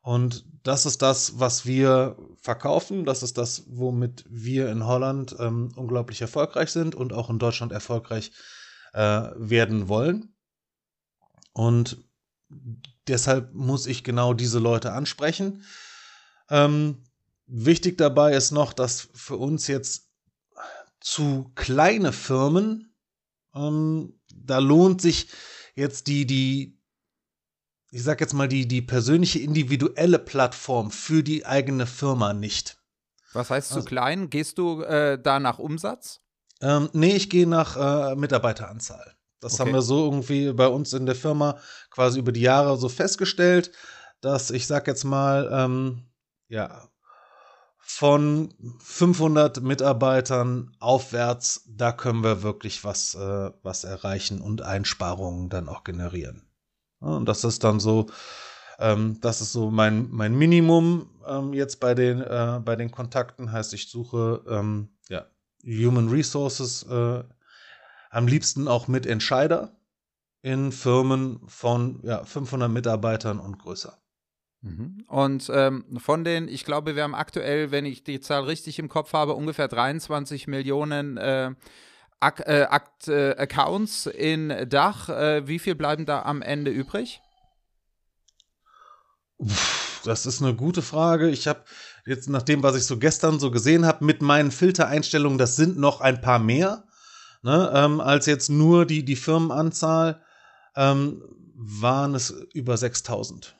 Und 0.00 0.46
das 0.62 0.86
ist 0.86 1.02
das, 1.02 1.38
was 1.38 1.66
wir 1.66 2.16
verkaufen. 2.40 3.04
Das 3.04 3.22
ist 3.22 3.36
das, 3.36 3.64
womit 3.68 4.24
wir 4.28 4.70
in 4.70 4.86
Holland 4.86 5.36
ähm, 5.38 5.70
unglaublich 5.76 6.22
erfolgreich 6.22 6.70
sind 6.70 6.94
und 6.94 7.12
auch 7.12 7.28
in 7.28 7.38
Deutschland 7.38 7.72
erfolgreich 7.72 8.32
äh, 8.94 9.28
werden 9.36 9.88
wollen. 9.88 10.34
Und 11.58 11.98
Deshalb 13.08 13.54
muss 13.54 13.86
ich 13.86 14.04
genau 14.04 14.34
diese 14.34 14.58
Leute 14.58 14.92
ansprechen. 14.92 15.64
Ähm, 16.50 17.04
wichtig 17.46 17.98
dabei 17.98 18.34
ist 18.34 18.52
noch, 18.52 18.72
dass 18.72 19.08
für 19.14 19.36
uns 19.36 19.66
jetzt 19.66 20.10
zu 21.00 21.50
kleine 21.54 22.12
Firmen, 22.12 22.94
ähm, 23.54 24.20
da 24.34 24.58
lohnt 24.58 25.00
sich 25.00 25.28
jetzt 25.74 26.06
die, 26.06 26.26
die, 26.26 26.78
ich 27.90 28.02
sag 28.02 28.20
jetzt 28.20 28.34
mal, 28.34 28.48
die, 28.48 28.68
die 28.68 28.82
persönliche 28.82 29.38
individuelle 29.38 30.18
Plattform 30.18 30.90
für 30.90 31.22
die 31.22 31.46
eigene 31.46 31.86
Firma 31.86 32.34
nicht. 32.34 32.78
Was 33.32 33.50
heißt 33.50 33.72
also, 33.72 33.82
zu 33.82 33.86
klein? 33.86 34.30
Gehst 34.30 34.58
du 34.58 34.82
äh, 34.82 35.20
da 35.20 35.38
nach 35.38 35.58
Umsatz? 35.58 36.20
Ähm, 36.60 36.90
nee, 36.92 37.14
ich 37.14 37.30
gehe 37.30 37.46
nach 37.46 37.76
äh, 38.12 38.16
Mitarbeiteranzahl. 38.16 39.17
Das 39.40 39.54
okay. 39.54 39.62
haben 39.62 39.74
wir 39.74 39.82
so 39.82 40.04
irgendwie 40.04 40.52
bei 40.52 40.66
uns 40.66 40.92
in 40.92 41.06
der 41.06 41.14
Firma 41.14 41.58
quasi 41.90 42.18
über 42.18 42.32
die 42.32 42.40
Jahre 42.40 42.76
so 42.76 42.88
festgestellt, 42.88 43.70
dass 44.20 44.50
ich 44.50 44.66
sag 44.66 44.86
jetzt 44.86 45.04
mal, 45.04 45.48
ähm, 45.52 46.02
ja, 46.48 46.88
von 47.90 48.52
500 48.80 49.62
Mitarbeitern 49.62 50.76
aufwärts, 50.78 51.64
da 51.66 51.90
können 51.90 52.22
wir 52.22 52.42
wirklich 52.42 52.84
was, 52.84 53.14
äh, 53.14 53.50
was 53.62 53.84
erreichen 53.84 54.42
und 54.42 54.60
Einsparungen 54.60 55.48
dann 55.48 55.70
auch 55.70 55.84
generieren. 55.84 56.42
Ja, 57.00 57.08
und 57.08 57.26
das 57.26 57.44
ist 57.44 57.64
dann 57.64 57.80
so, 57.80 58.06
ähm, 58.78 59.18
das 59.22 59.40
ist 59.40 59.52
so 59.52 59.70
mein, 59.70 60.08
mein 60.10 60.36
Minimum 60.36 61.08
ähm, 61.26 61.54
jetzt 61.54 61.80
bei 61.80 61.94
den, 61.94 62.20
äh, 62.20 62.60
bei 62.62 62.76
den 62.76 62.90
Kontakten. 62.90 63.52
Heißt, 63.52 63.72
ich 63.72 63.90
suche 63.90 64.42
ähm, 64.48 64.90
ja, 65.08 65.24
Human 65.64 66.10
Resources 66.10 66.82
äh, 66.84 67.24
am 68.10 68.26
liebsten 68.26 68.68
auch 68.68 68.88
mit 68.88 69.06
Entscheider 69.06 69.76
in 70.42 70.72
Firmen 70.72 71.40
von 71.46 72.00
ja, 72.02 72.24
500 72.24 72.70
Mitarbeitern 72.70 73.40
und 73.40 73.58
größer. 73.58 73.98
Mhm. 74.60 75.04
Und 75.06 75.50
ähm, 75.52 75.84
von 75.98 76.24
den, 76.24 76.48
ich 76.48 76.64
glaube, 76.64 76.96
wir 76.96 77.04
haben 77.04 77.14
aktuell, 77.14 77.70
wenn 77.70 77.86
ich 77.86 78.04
die 78.04 78.20
Zahl 78.20 78.44
richtig 78.44 78.78
im 78.78 78.88
Kopf 78.88 79.12
habe, 79.12 79.34
ungefähr 79.34 79.68
23 79.68 80.46
Millionen 80.46 81.16
äh, 81.16 81.52
Ak 82.20 82.40
äh, 82.46 82.66
Akt, 82.68 83.06
äh, 83.08 83.36
Accounts 83.36 84.06
in 84.06 84.68
Dach. 84.68 85.08
Äh, 85.08 85.46
wie 85.46 85.60
viel 85.60 85.76
bleiben 85.76 86.04
da 86.06 86.22
am 86.22 86.42
Ende 86.42 86.72
übrig? 86.72 87.20
Das 90.04 90.26
ist 90.26 90.42
eine 90.42 90.54
gute 90.54 90.82
Frage. 90.82 91.28
Ich 91.28 91.46
habe 91.46 91.62
jetzt 92.06 92.28
nach 92.28 92.42
dem, 92.42 92.64
was 92.64 92.74
ich 92.74 92.84
so 92.84 92.98
gestern 92.98 93.38
so 93.38 93.52
gesehen 93.52 93.86
habe, 93.86 94.04
mit 94.04 94.20
meinen 94.22 94.50
Filtereinstellungen, 94.50 95.38
das 95.38 95.54
sind 95.54 95.78
noch 95.78 96.00
ein 96.00 96.20
paar 96.20 96.40
mehr, 96.40 96.87
ne, 97.42 97.70
ähm, 97.74 98.00
als 98.00 98.26
jetzt 98.26 98.50
nur 98.50 98.86
die, 98.86 99.04
die 99.04 99.16
Firmenanzahl, 99.16 100.22
ähm, 100.76 101.22
waren 101.54 102.14
es 102.14 102.30
über 102.54 102.76
6000. 102.76 103.56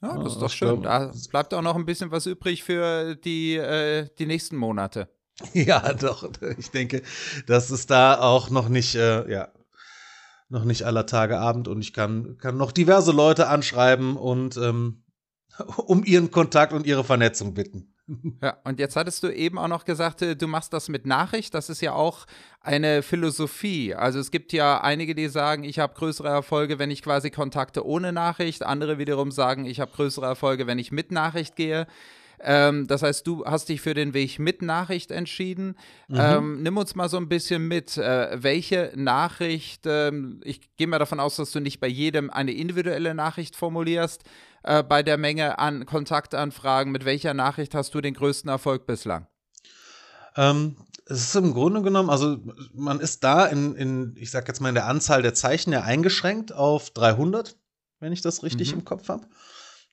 Ja, 0.00 0.16
das 0.22 0.34
ist 0.34 0.42
doch 0.42 0.50
schön. 0.50 0.82
Da 0.82 1.12
bleibt 1.30 1.52
auch 1.54 1.62
noch 1.62 1.74
ein 1.74 1.86
bisschen 1.86 2.10
was 2.10 2.26
übrig 2.26 2.62
für 2.62 3.16
die, 3.16 3.56
äh, 3.56 4.08
die 4.18 4.26
nächsten 4.26 4.56
Monate. 4.56 5.08
Ja, 5.52 5.92
doch. 5.92 6.30
Ich 6.56 6.70
denke, 6.70 7.02
das 7.46 7.70
ist 7.70 7.90
da 7.90 8.18
auch 8.18 8.48
noch 8.48 8.70
nicht, 8.70 8.94
äh, 8.94 9.30
ja, 9.30 9.52
noch 10.48 10.64
nicht 10.64 10.84
aller 10.84 11.04
Tage 11.04 11.38
Abend 11.38 11.68
und 11.68 11.82
ich 11.82 11.92
kann, 11.92 12.38
kann 12.38 12.56
noch 12.56 12.72
diverse 12.72 13.12
Leute 13.12 13.48
anschreiben 13.48 14.16
und 14.16 14.56
ähm, 14.56 15.04
um 15.76 16.04
ihren 16.04 16.30
Kontakt 16.30 16.72
und 16.72 16.86
ihre 16.86 17.04
Vernetzung 17.04 17.52
bitten. 17.52 17.94
Ja, 18.42 18.56
und 18.64 18.78
jetzt 18.78 18.96
hattest 18.96 19.22
du 19.22 19.28
eben 19.28 19.58
auch 19.58 19.68
noch 19.68 19.84
gesagt, 19.84 20.22
äh, 20.22 20.36
du 20.36 20.46
machst 20.46 20.72
das 20.72 20.88
mit 20.88 21.06
Nachricht. 21.06 21.54
Das 21.54 21.68
ist 21.68 21.80
ja 21.80 21.92
auch 21.92 22.26
eine 22.60 23.02
Philosophie. 23.02 23.94
Also 23.94 24.18
es 24.18 24.30
gibt 24.30 24.52
ja 24.52 24.80
einige, 24.80 25.14
die 25.14 25.28
sagen, 25.28 25.64
ich 25.64 25.78
habe 25.78 25.94
größere 25.94 26.28
Erfolge, 26.28 26.78
wenn 26.78 26.90
ich 26.90 27.02
quasi 27.02 27.30
Kontakte 27.30 27.84
ohne 27.86 28.12
Nachricht. 28.12 28.64
Andere 28.64 28.98
wiederum 28.98 29.30
sagen, 29.30 29.64
ich 29.64 29.80
habe 29.80 29.90
größere 29.92 30.26
Erfolge, 30.26 30.66
wenn 30.66 30.78
ich 30.78 30.92
mit 30.92 31.10
Nachricht 31.10 31.56
gehe. 31.56 31.86
Ähm, 32.38 32.86
das 32.86 33.02
heißt, 33.02 33.26
du 33.26 33.44
hast 33.44 33.68
dich 33.68 33.80
für 33.80 33.94
den 33.94 34.14
Weg 34.14 34.38
mit 34.38 34.62
Nachricht 34.62 35.10
entschieden. 35.10 35.76
Mhm. 36.08 36.16
Ähm, 36.18 36.62
nimm 36.62 36.76
uns 36.76 36.94
mal 36.94 37.08
so 37.08 37.16
ein 37.16 37.28
bisschen 37.28 37.66
mit. 37.66 37.96
Äh, 37.96 38.42
welche 38.42 38.92
Nachricht, 38.94 39.84
ähm, 39.86 40.40
ich 40.44 40.60
gehe 40.76 40.86
mal 40.86 40.98
davon 40.98 41.20
aus, 41.20 41.36
dass 41.36 41.52
du 41.52 41.60
nicht 41.60 41.80
bei 41.80 41.88
jedem 41.88 42.30
eine 42.30 42.52
individuelle 42.52 43.14
Nachricht 43.14 43.56
formulierst, 43.56 44.24
äh, 44.66 44.82
bei 44.82 45.02
der 45.02 45.16
Menge 45.16 45.58
an 45.58 45.86
Kontaktanfragen. 45.86 46.92
Mit 46.92 47.04
welcher 47.04 47.34
Nachricht 47.34 47.74
hast 47.74 47.94
du 47.94 48.00
den 48.00 48.14
größten 48.14 48.50
Erfolg 48.50 48.86
bislang? 48.86 49.26
Ähm, 50.36 50.76
es 51.06 51.20
ist 51.20 51.36
im 51.36 51.54
Grunde 51.54 51.82
genommen, 51.82 52.10
also 52.10 52.38
man 52.74 53.00
ist 53.00 53.22
da 53.22 53.46
in, 53.46 53.74
in, 53.76 54.16
ich 54.18 54.30
sag 54.30 54.48
jetzt 54.48 54.60
mal 54.60 54.70
in 54.70 54.74
der 54.74 54.86
Anzahl 54.86 55.22
der 55.22 55.34
Zeichen 55.34 55.72
ja 55.72 55.82
eingeschränkt 55.82 56.52
auf 56.52 56.90
300, 56.90 57.56
wenn 58.00 58.12
ich 58.12 58.22
das 58.22 58.42
richtig 58.42 58.72
mhm. 58.72 58.80
im 58.80 58.84
Kopf 58.84 59.08
habe. 59.08 59.26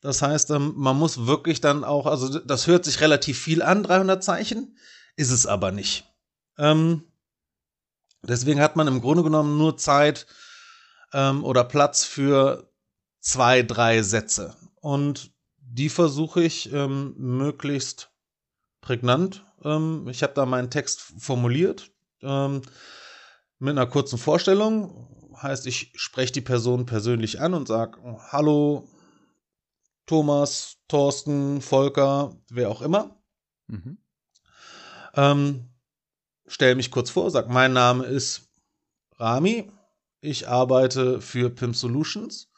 Das 0.02 0.22
heißt, 0.22 0.50
ähm, 0.50 0.74
man 0.76 0.98
muss 0.98 1.28
wirklich 1.28 1.62
dann 1.62 1.84
auch, 1.84 2.08
also 2.08 2.40
das 2.40 2.68
hört 2.68 2.84
sich 2.84 3.00
relativ 3.00 3.40
viel 3.40 3.62
an, 3.62 3.84
300 3.84 4.24
Zeichen, 4.24 4.78
ist 5.16 5.32
es 5.32 5.46
aber 5.46 5.72
nicht. 5.72 6.06
Ähm, 6.58 7.04
deswegen 8.24 8.60
hat 8.60 8.76
man 8.76 8.88
im 8.88 9.02
Grunde 9.02 9.24
genommen 9.24 9.58
nur 9.58 9.78
Zeit 9.78 10.26
ähm, 11.14 11.44
oder 11.44 11.64
Platz 11.64 12.04
für 12.04 12.70
zwei, 13.22 13.62
drei 13.64 14.02
Sätze. 14.02 14.56
Und 14.84 15.32
die 15.58 15.88
versuche 15.88 16.44
ich 16.44 16.74
ähm, 16.74 17.16
möglichst 17.18 18.12
prägnant. 18.82 19.46
Ähm, 19.64 20.10
ich 20.10 20.24
habe 20.24 20.34
da 20.34 20.46
meinen 20.46 20.70
Text 20.72 21.14
formuliert 21.20 21.90
ähm, 22.22 22.62
mit 23.60 23.72
einer 23.72 23.86
kurzen 23.86 24.18
Vorstellung. 24.18 25.08
Heißt, 25.42 25.68
ich 25.68 25.94
spreche 25.96 26.34
die 26.34 26.42
Person 26.42 26.86
persönlich 26.86 27.40
an 27.40 27.54
und 27.54 27.70
sage, 27.70 27.98
hallo, 28.30 28.90
Thomas, 30.06 30.76
Thorsten, 30.90 31.62
Volker, 31.62 32.36
wer 32.50 32.70
auch 32.70 32.82
immer. 32.82 33.24
Mhm. 33.68 34.00
Ähm, 35.16 35.70
stell 36.46 36.76
mich 36.76 36.92
kurz 36.92 37.10
vor, 37.10 37.32
sag, 37.32 37.48
mein 37.48 37.72
Name 37.72 38.04
ist 38.04 38.52
Rami. 39.16 39.72
Ich 40.20 40.50
arbeite 40.50 41.22
für 41.22 41.50
Pimp 41.50 41.74
Solutions 41.74 42.53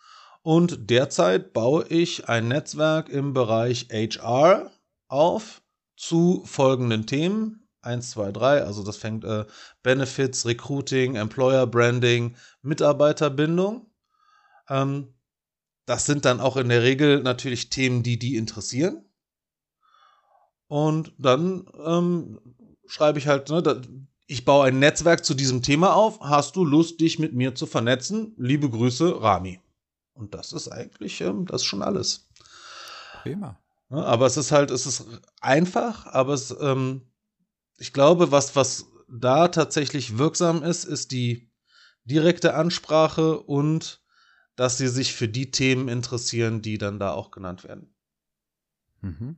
und 0.45 0.91
derzeit 0.91 1.53
baue 1.53 1.87
ich 1.87 2.29
ein 2.29 2.49
Netzwerk 2.49 3.09
im 3.09 3.33
Bereich 3.33 3.87
HR 3.91 4.69
auf 5.07 5.63
zu 5.97 6.43
folgenden 6.45 7.07
Themen. 7.07 7.67
1, 7.81 8.11
2, 8.11 8.31
3, 8.31 8.61
also 8.61 8.83
das 8.83 8.97
fängt 8.97 9.23
äh, 9.23 9.45
Benefits, 9.81 10.45
Recruiting, 10.45 11.15
Employer 11.15 11.65
Branding, 11.65 12.35
Mitarbeiterbindung. 12.61 13.89
Ähm, 14.69 15.15
das 15.87 16.05
sind 16.05 16.25
dann 16.25 16.39
auch 16.39 16.57
in 16.57 16.69
der 16.69 16.83
Regel 16.83 17.23
natürlich 17.23 17.71
Themen, 17.71 18.03
die 18.03 18.19
die 18.19 18.35
interessieren. 18.35 19.03
Und 20.67 21.11
dann 21.17 21.65
ähm, 21.83 22.39
schreibe 22.85 23.17
ich 23.17 23.25
halt, 23.25 23.49
ne, 23.49 23.63
da, 23.63 23.81
ich 24.27 24.45
baue 24.45 24.67
ein 24.67 24.77
Netzwerk 24.77 25.25
zu 25.25 25.33
diesem 25.33 25.63
Thema 25.63 25.95
auf. 25.95 26.19
Hast 26.19 26.55
du 26.55 26.63
Lust, 26.63 27.01
dich 27.01 27.17
mit 27.17 27.33
mir 27.33 27.55
zu 27.55 27.65
vernetzen? 27.65 28.35
Liebe 28.37 28.69
Grüße, 28.69 29.23
Rami. 29.23 29.59
Und 30.15 30.33
das 30.33 30.53
ist 30.53 30.69
eigentlich, 30.69 31.21
ähm, 31.21 31.45
das 31.45 31.61
ist 31.61 31.67
schon 31.67 31.83
alles. 31.83 32.27
Prima. 33.21 33.59
Ja, 33.89 33.97
aber 33.97 34.25
es 34.25 34.37
ist 34.37 34.51
halt, 34.51 34.71
es 34.71 34.85
ist 34.85 35.05
einfach, 35.41 36.07
aber 36.07 36.33
es, 36.33 36.55
ähm, 36.59 37.01
ich 37.77 37.93
glaube, 37.93 38.31
was, 38.31 38.55
was 38.55 38.87
da 39.07 39.49
tatsächlich 39.49 40.17
wirksam 40.17 40.63
ist, 40.63 40.85
ist 40.85 41.11
die 41.11 41.51
direkte 42.05 42.55
Ansprache 42.55 43.39
und 43.39 44.01
dass 44.55 44.77
sie 44.77 44.87
sich 44.87 45.13
für 45.13 45.27
die 45.27 45.51
Themen 45.51 45.89
interessieren, 45.89 46.61
die 46.61 46.77
dann 46.77 46.97
da 46.97 47.11
auch 47.11 47.29
genannt 47.29 47.63
werden. 47.63 47.93
Mhm. 49.01 49.37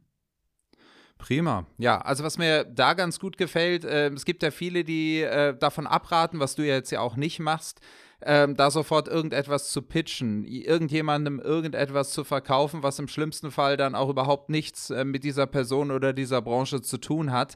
Prima. 1.18 1.66
Ja, 1.80 2.00
also 2.00 2.24
was 2.24 2.38
mir 2.38 2.64
da 2.64 2.94
ganz 2.94 3.20
gut 3.20 3.38
gefällt, 3.38 3.84
äh, 3.84 4.10
es 4.10 4.24
gibt 4.24 4.44
ja 4.44 4.52
viele, 4.52 4.84
die 4.84 5.22
äh, 5.22 5.58
davon 5.58 5.88
abraten, 5.88 6.40
was 6.40 6.56
du 6.56 6.62
ja 6.62 6.76
jetzt 6.76 6.92
ja 6.92 7.00
auch 7.00 7.16
nicht 7.16 7.40
machst, 7.40 7.82
äh, 8.22 8.48
da 8.54 8.72
sofort 8.72 9.08
irgendetwas 9.08 9.72
zu 9.72 9.82
pitchen, 9.82 10.44
irgendjemandem 10.44 11.40
irgendetwas 11.40 12.12
zu 12.12 12.24
verkaufen, 12.24 12.84
was 12.84 13.00
im 13.00 13.08
schlimmsten 13.08 13.52
Fall 13.52 13.78
dann 13.78 13.96
auch 13.96 14.10
überhaupt 14.10 14.50
nichts 14.50 14.90
äh, 14.90 15.06
mit 15.06 15.24
dieser 15.24 15.48
Person 15.48 15.92
oder 15.92 16.14
dieser 16.14 16.42
Branche 16.42 16.82
zu 16.82 16.98
tun 16.98 17.32
hat. 17.32 17.56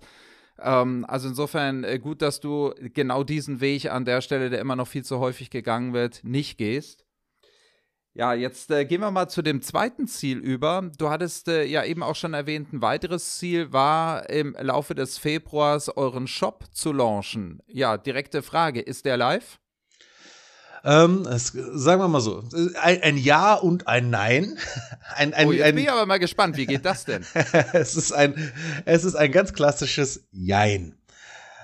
Ähm, 0.59 1.05
also 1.07 1.29
insofern 1.29 1.83
äh, 1.83 1.99
gut, 1.99 2.21
dass 2.21 2.39
du 2.39 2.73
genau 2.93 3.23
diesen 3.23 3.61
Weg 3.61 3.91
an 3.91 4.05
der 4.05 4.21
Stelle, 4.21 4.49
der 4.49 4.59
immer 4.59 4.75
noch 4.75 4.87
viel 4.87 5.03
zu 5.03 5.19
häufig 5.19 5.49
gegangen 5.49 5.93
wird, 5.93 6.23
nicht 6.23 6.57
gehst. 6.57 7.05
Ja, 8.13 8.33
jetzt 8.33 8.69
äh, 8.71 8.83
gehen 8.83 8.99
wir 8.99 9.09
mal 9.09 9.29
zu 9.29 9.41
dem 9.41 9.61
zweiten 9.61 10.05
Ziel 10.05 10.37
über. 10.37 10.91
Du 10.97 11.09
hattest 11.09 11.47
äh, 11.47 11.63
ja 11.63 11.85
eben 11.85 12.03
auch 12.03 12.15
schon 12.15 12.33
erwähnt, 12.33 12.73
ein 12.73 12.81
weiteres 12.81 13.37
Ziel 13.37 13.71
war 13.71 14.29
im 14.29 14.53
Laufe 14.59 14.95
des 14.95 15.17
Februars 15.17 15.87
euren 15.95 16.27
Shop 16.27 16.65
zu 16.73 16.91
launchen. 16.91 17.61
Ja, 17.67 17.97
direkte 17.97 18.41
Frage, 18.41 18.81
ist 18.81 19.05
der 19.05 19.15
live? 19.15 19.60
Ähm, 20.83 21.27
es, 21.27 21.47
sagen 21.47 22.01
wir 22.01 22.07
mal 22.07 22.21
so, 22.21 22.43
ein, 22.81 23.03
ein, 23.03 23.17
Ja 23.17 23.53
und 23.53 23.87
ein 23.87 24.09
Nein. 24.09 24.57
Ein, 25.15 25.33
ein, 25.33 25.47
oh, 25.49 25.51
jetzt 25.51 25.75
bin 25.75 25.83
ich 25.83 25.91
aber 25.91 26.05
mal 26.05 26.19
gespannt, 26.19 26.55
wie 26.55 26.65
geht 26.65 26.85
das 26.85 27.03
denn? 27.03 27.25
es, 27.73 27.97
ist 27.97 28.13
ein, 28.13 28.51
es 28.85 29.03
ist 29.03 29.15
ein 29.15 29.31
ganz 29.31 29.51
klassisches 29.51 30.23
Jein. 30.31 30.97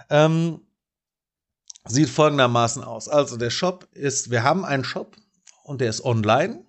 Ähm, 0.10 0.60
sieht 1.86 2.10
folgendermaßen 2.10 2.84
aus. 2.84 3.08
Also 3.08 3.38
der 3.38 3.50
Shop 3.50 3.88
ist, 3.94 4.32
wir 4.32 4.44
haben 4.44 4.66
einen 4.66 4.84
Shop, 4.84 5.16
und 5.68 5.82
der 5.82 5.90
ist 5.90 6.04
online. 6.04 6.64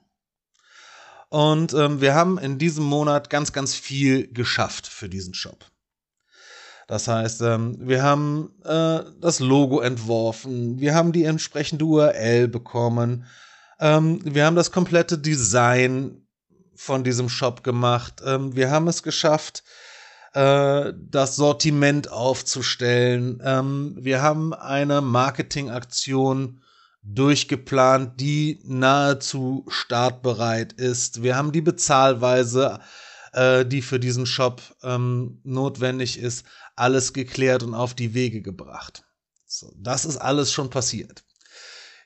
Und 1.29 1.73
ähm, 1.73 2.01
wir 2.01 2.15
haben 2.15 2.39
in 2.39 2.59
diesem 2.59 2.85
Monat 2.85 3.31
ganz, 3.31 3.53
ganz 3.53 3.75
viel 3.75 4.33
geschafft 4.33 4.87
für 4.87 5.09
diesen 5.09 5.35
Shop. 5.35 5.68
Das 6.89 7.07
heißt, 7.07 7.43
ähm, 7.43 7.77
wir 7.81 8.03
haben 8.03 8.51
äh, 8.65 9.01
das 9.21 9.41
Logo 9.41 9.81
entworfen, 9.81 10.81
wir 10.81 10.95
haben 10.95 11.13
die 11.13 11.25
entsprechende 11.25 11.85
URL 11.85 12.49
bekommen, 12.49 13.27
ähm, 13.79 14.21
wir 14.25 14.47
haben 14.47 14.57
das 14.57 14.73
komplette 14.73 15.19
Design 15.19 16.23
von 16.75 17.05
diesem 17.05 17.29
Shop 17.29 17.63
gemacht, 17.63 18.23
ähm, 18.25 18.57
wir 18.57 18.71
haben 18.71 18.89
es 18.89 19.03
geschafft, 19.03 19.65
äh, 20.33 20.95
das 20.97 21.37
Sortiment 21.37 22.11
aufzustellen, 22.11 23.39
wir 24.01 24.23
haben 24.23 24.55
eine 24.55 25.03
Marketingaktion 25.03 26.63
durchgeplant, 27.03 28.19
die 28.19 28.61
nahezu 28.65 29.65
startbereit 29.69 30.73
ist. 30.75 31.23
Wir 31.23 31.37
haben 31.37 31.53
die 31.53 31.61
Bezahlweise, 31.61 32.81
äh, 33.33 33.65
die 33.65 33.83
für 33.83 34.01
diesen 34.01 34.27
Shop 34.27 34.63
ähm, 34.83 35.41
notwendig 35.45 36.19
ist, 36.19 36.47
alles 36.77 37.13
geklärt 37.13 37.63
und 37.63 37.75
auf 37.75 37.95
die 37.95 38.15
Wege 38.15 38.43
gebracht. 38.43 39.05
So, 39.47 39.73
das 39.77 40.05
ist 40.05 40.19
alles 40.19 40.53
schon 40.53 40.71
passiert. 40.71 41.25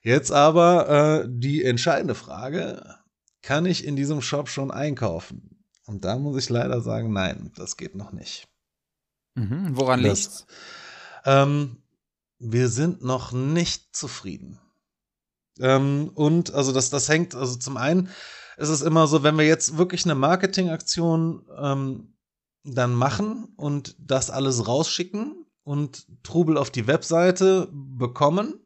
Jetzt 0.02 0.32
aber 0.32 1.22
äh, 1.24 1.28
die 1.28 1.64
entscheidende 1.64 2.14
Frage, 2.14 2.98
kann 3.42 3.66
ich 3.66 3.84
in 3.84 3.96
diesem 3.96 4.22
Shop 4.22 4.48
schon 4.48 4.70
einkaufen? 4.70 5.64
Und 5.86 6.04
da 6.04 6.16
muss 6.16 6.42
ich 6.42 6.48
leider 6.48 6.80
sagen, 6.80 7.12
nein, 7.12 7.52
das 7.56 7.76
geht 7.76 7.94
noch 7.94 8.12
nicht. 8.12 8.48
Mhm, 9.34 9.76
woran 9.76 10.00
liegt's? 10.00 10.46
Ähm, 11.24 11.82
wir 12.38 12.68
sind 12.68 13.02
noch 13.02 13.32
nicht 13.32 13.94
zufrieden. 13.94 14.60
Ähm, 15.58 16.10
und 16.14 16.52
also 16.54 16.72
das, 16.72 16.90
das 16.90 17.08
hängt, 17.08 17.34
also 17.34 17.56
zum 17.56 17.76
einen 17.76 18.08
ist 18.56 18.68
es 18.68 18.82
immer 18.82 19.06
so, 19.06 19.22
wenn 19.22 19.38
wir 19.38 19.46
jetzt 19.46 19.78
wirklich 19.78 20.04
eine 20.04 20.14
Marketingaktion 20.14 21.44
ähm, 21.58 22.14
dann 22.64 22.94
machen 22.94 23.48
und 23.56 23.96
das 23.98 24.30
alles 24.30 24.66
rausschicken 24.66 25.46
und 25.64 26.06
Trubel 26.22 26.56
auf 26.56 26.70
die 26.70 26.86
Webseite 26.86 27.68
bekommen, 27.72 28.60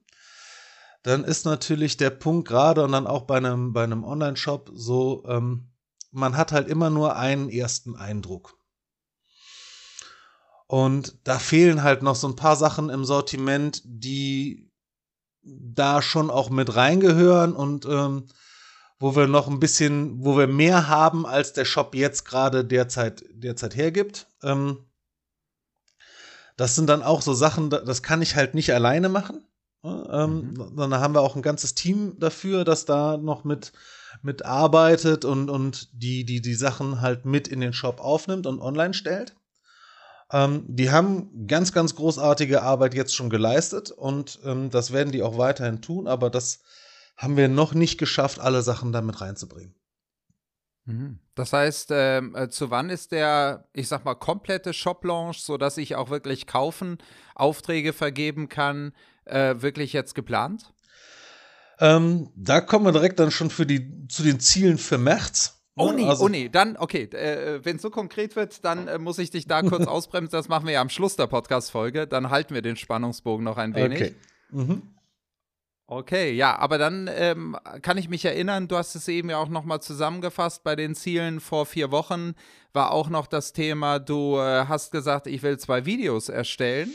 dann 1.03 1.25
ist 1.25 1.45
natürlich 1.47 1.97
der 1.97 2.11
Punkt 2.11 2.49
gerade 2.49 2.83
und 2.83 2.93
dann 2.93 3.07
auch 3.07 3.23
bei 3.23 3.37
einem, 3.37 3.73
bei 3.73 3.85
einem 3.85 4.03
Online-Shop 4.05 4.71
so, 4.75 5.25
ähm, 5.29 5.71
man 6.11 6.37
hat 6.37 6.53
halt 6.53 6.69
immer 6.69 6.91
nur 6.91 7.17
einen 7.17 7.49
ersten 7.49 7.95
Eindruck. 7.97 8.59
Und 10.67 11.17
da 11.23 11.39
fehlen 11.39 11.85
halt 11.85 12.03
noch 12.03 12.17
so 12.17 12.27
ein 12.27 12.35
paar 12.35 12.57
Sachen 12.57 12.91
im 12.91 13.05
Sortiment, 13.05 13.83
die 13.85 14.69
da 15.43 16.03
schon 16.03 16.29
auch 16.29 16.51
mit 16.51 16.75
reingehören 16.75 17.55
und 17.55 17.87
ähm, 17.87 18.27
wo 18.99 19.15
wir 19.15 19.27
noch 19.27 19.49
ein 19.49 19.61
bisschen, 19.61 20.25
wo 20.25 20.39
wir 20.39 20.47
mehr 20.47 20.89
haben, 20.89 21.27
als 21.27 21.53
der 21.53 21.65
Shop 21.65 21.95
jetzt 21.95 22.25
gerade 22.25 22.65
derzeit, 22.65 23.25
derzeit 23.31 23.77
hergibt. 23.77 24.27
Ähm, 24.43 24.79
das 26.57 26.75
sind 26.75 26.89
dann 26.89 27.03
auch 27.03 27.21
so 27.21 27.35
Sachen, 27.35 27.69
das 27.69 28.03
kann 28.03 28.23
ich 28.23 28.37
halt 28.37 28.55
nicht 28.55 28.73
alleine 28.73 29.09
machen. 29.09 29.45
Ähm, 29.85 30.55
mhm. 30.55 30.77
Dann 30.77 30.95
haben 30.95 31.15
wir 31.15 31.21
auch 31.21 31.37
ein 31.37 31.43
ganzes 31.43 31.75
Team 31.75 32.19
dafür, 32.19 32.65
das 32.65 32.87
da 32.87 33.19
noch 33.19 33.45
mit, 33.45 33.73
mit 34.23 34.45
arbeitet 34.45 35.25
und, 35.25 35.51
und 35.51 35.91
die, 35.93 36.25
die, 36.25 36.41
die 36.41 36.55
Sachen 36.55 37.03
halt 37.03 37.27
mit 37.27 37.47
in 37.49 37.61
den 37.61 37.75
Shop 37.75 38.01
aufnimmt 38.01 38.47
und 38.47 38.61
online 38.61 38.95
stellt. 38.95 39.37
Ähm, 40.33 40.65
die 40.67 40.91
haben 40.91 41.47
ganz, 41.47 41.73
ganz 41.73 41.95
großartige 41.95 42.63
Arbeit 42.63 42.95
jetzt 42.95 43.15
schon 43.15 43.31
geleistet 43.31 43.91
und 43.91 44.41
ähm, 44.45 44.71
das 44.71 44.93
werden 44.93 45.13
die 45.13 45.23
auch 45.23 45.39
weiterhin 45.39 45.83
tun, 45.83 46.09
aber 46.09 46.31
das 46.31 46.63
haben 47.17 47.37
wir 47.37 47.49
noch 47.49 47.75
nicht 47.75 47.99
geschafft, 47.99 48.39
alle 48.39 48.63
Sachen 48.63 48.93
damit 48.93 49.21
reinzubringen. 49.21 49.75
Mhm. 50.87 51.19
Das 51.35 51.53
heißt, 51.53 51.91
ähm, 51.93 52.35
äh, 52.35 52.49
zu 52.49 52.71
wann 52.71 52.91
ist 52.91 53.13
der, 53.13 53.69
ich 53.73 53.89
sag 53.89 54.05
mal, 54.05 54.15
komplette 54.15 54.73
Shop-Launch, 54.73 55.41
sodass 55.41 55.79
ich 55.79 55.97
auch 55.97 56.11
wirklich 56.11 56.47
kaufen, 56.47 56.99
Aufträge 57.35 57.93
vergeben 57.93 58.49
kann, 58.49 58.93
äh, 59.25 59.57
wirklich 59.59 59.93
jetzt 59.93 60.15
geplant? 60.15 60.73
Ähm, 61.79 62.31
da 62.37 62.61
kommen 62.61 62.87
wir 62.87 62.93
direkt 62.93 63.19
dann 63.21 63.31
schon 63.31 63.51
für 63.51 63.67
die, 63.67 64.07
zu 64.09 64.23
den 64.23 64.41
Zielen 64.41 64.79
für 64.79 64.97
März. 64.97 65.53
Oh 65.79 65.93
nee, 65.93 66.09
also, 66.09 66.25
oh 66.25 66.29
nee, 66.29 66.49
dann, 66.49 66.79
okay, 66.79 67.03
äh, 67.03 67.63
wenn 67.63 67.77
es 67.77 67.83
so 67.83 67.91
konkret 67.91 68.35
wird, 68.35 68.65
dann 68.65 68.89
äh, 68.89 68.99
muss 68.99 69.19
ich 69.19 69.31
dich 69.31 69.47
da 69.47 69.61
kurz 69.61 69.87
ausbremsen. 69.87 70.33
Das 70.33 70.49
machen 70.49 70.67
wir 70.67 70.73
ja 70.75 70.81
am 70.81 70.89
Schluss 70.89 71.17
der 71.17 71.27
Podcast-Folge. 71.27 72.07
Dann 72.07 72.31
halten 72.31 72.55
wir 72.55 72.63
den 72.63 72.77
Spannungsbogen 72.77 73.45
noch 73.45 73.59
ein 73.59 73.75
wenig. 73.75 74.01
Okay. 74.01 74.15
Mhm. 74.53 74.96
Okay, 75.89 76.33
ja, 76.33 76.59
aber 76.59 76.79
dann 76.79 77.09
ähm, 77.13 77.57
kann 77.81 77.97
ich 77.97 78.09
mich 78.09 78.25
erinnern, 78.25 78.67
du 78.67 78.77
hast 78.77 78.97
es 78.97 79.07
eben 79.07 79.31
ja 79.31 79.39
auch 79.39 79.49
nochmal 79.49 79.81
zusammengefasst 79.81 80.65
bei 80.65 80.75
den 80.75 80.97
Zielen 80.97 81.39
vor 81.39 81.65
vier 81.65 81.93
Wochen, 81.93 82.35
war 82.73 82.91
auch 82.91 83.09
noch 83.09 83.29
das 83.29 83.53
Thema, 83.53 84.01
du 84.01 84.37
äh, 84.37 84.67
hast 84.67 84.91
gesagt, 84.91 85.29
ich 85.29 85.45
will 85.45 85.59
zwei 85.59 85.87
Videos 85.87 86.29
erstellen, 86.29 86.91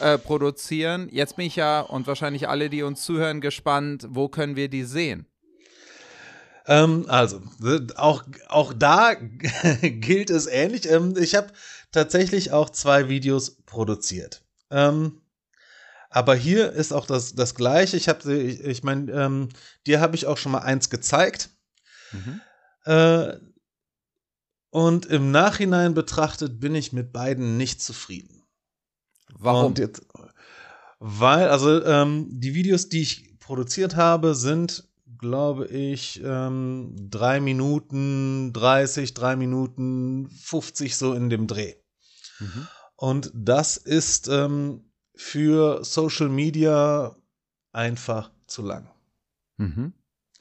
äh, 0.00 0.18
produzieren. 0.18 1.08
Jetzt 1.12 1.36
bin 1.36 1.46
ich 1.46 1.54
ja 1.54 1.82
und 1.82 2.08
wahrscheinlich 2.08 2.48
alle, 2.48 2.68
die 2.68 2.82
uns 2.82 3.04
zuhören, 3.04 3.40
gespannt, 3.40 4.06
wo 4.08 4.28
können 4.28 4.56
wir 4.56 4.68
die 4.68 4.84
sehen? 4.84 5.26
Ähm, 6.66 7.06
also, 7.08 7.40
auch, 7.94 8.24
auch 8.48 8.72
da 8.72 9.14
gilt 9.82 10.30
es 10.30 10.46
ähnlich. 10.48 10.90
Ähm, 10.90 11.14
ich 11.16 11.36
habe 11.36 11.48
tatsächlich 11.92 12.50
auch 12.50 12.70
zwei 12.70 13.08
Videos 13.08 13.62
produziert. 13.66 14.42
Ähm, 14.70 15.21
aber 16.12 16.34
hier 16.34 16.72
ist 16.72 16.92
auch 16.92 17.06
das, 17.06 17.34
das 17.34 17.54
Gleiche. 17.54 17.96
Ich 17.96 18.08
habe, 18.08 18.32
ich, 18.34 18.60
ich 18.60 18.82
meine, 18.82 19.10
ähm, 19.12 19.48
dir 19.86 20.00
habe 20.00 20.14
ich 20.14 20.26
auch 20.26 20.36
schon 20.36 20.52
mal 20.52 20.60
eins 20.60 20.90
gezeigt. 20.90 21.50
Mhm. 22.12 22.40
Äh, 22.84 23.36
und 24.70 25.06
im 25.06 25.30
Nachhinein 25.30 25.94
betrachtet 25.94 26.60
bin 26.60 26.74
ich 26.74 26.92
mit 26.92 27.12
beiden 27.12 27.56
nicht 27.56 27.82
zufrieden. 27.82 28.42
Warum? 29.34 29.74
Jetzt, 29.74 30.02
weil, 30.98 31.48
also 31.48 31.82
ähm, 31.84 32.28
die 32.30 32.54
Videos, 32.54 32.88
die 32.88 33.02
ich 33.02 33.38
produziert 33.38 33.96
habe, 33.96 34.34
sind, 34.34 34.88
glaube 35.18 35.66
ich, 35.66 36.20
ähm, 36.22 36.94
drei 37.10 37.40
Minuten 37.40 38.52
30, 38.52 39.14
drei 39.14 39.36
Minuten 39.36 40.28
50 40.28 40.96
so 40.96 41.14
in 41.14 41.30
dem 41.30 41.46
Dreh. 41.46 41.74
Mhm. 42.38 42.68
Und 42.96 43.30
das 43.34 43.76
ist 43.76 44.28
ähm, 44.28 44.91
für 45.22 45.84
Social 45.84 46.28
Media 46.28 47.16
einfach 47.72 48.30
zu 48.46 48.62
lang. 48.62 48.90
Mhm. 49.56 49.94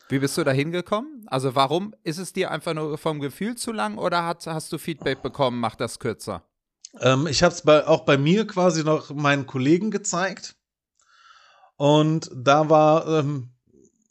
Wie 0.09 0.19
bist 0.19 0.37
du 0.37 0.43
da 0.43 0.51
hingekommen? 0.51 1.23
Also 1.27 1.55
warum 1.55 1.95
ist 2.03 2.17
es 2.17 2.33
dir 2.33 2.51
einfach 2.51 2.73
nur 2.73 2.97
vom 2.97 3.21
Gefühl 3.21 3.55
zu 3.55 3.71
lang 3.71 3.97
oder 3.97 4.25
hat, 4.25 4.45
hast 4.47 4.73
du 4.73 4.77
Feedback 4.77 5.21
bekommen, 5.21 5.59
mach 5.59 5.75
das 5.75 5.99
kürzer? 5.99 6.43
Ähm, 6.99 7.27
ich 7.27 7.43
habe 7.43 7.53
es 7.53 7.61
bei, 7.61 7.87
auch 7.87 8.01
bei 8.01 8.17
mir 8.17 8.45
quasi 8.45 8.83
noch 8.83 9.11
meinen 9.11 9.45
Kollegen 9.45 9.91
gezeigt. 9.91 10.57
Und 11.77 12.29
da 12.35 12.69
war 12.69 13.07
ähm, 13.07 13.51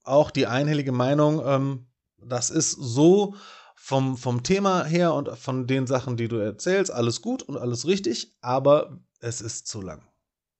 auch 0.04 0.30
die 0.30 0.46
einhellige 0.46 0.92
Meinung, 0.92 1.42
ähm, 1.44 1.86
das 2.24 2.48
ist 2.48 2.72
so 2.72 3.34
vom, 3.74 4.16
vom 4.16 4.42
Thema 4.42 4.84
her 4.84 5.12
und 5.14 5.36
von 5.36 5.66
den 5.66 5.86
Sachen, 5.86 6.16
die 6.16 6.28
du 6.28 6.36
erzählst, 6.36 6.90
alles 6.90 7.20
gut 7.20 7.42
und 7.42 7.58
alles 7.58 7.86
richtig, 7.86 8.34
aber 8.40 8.98
es 9.20 9.40
ist 9.40 9.66
zu 9.66 9.82
lang. 9.82 10.09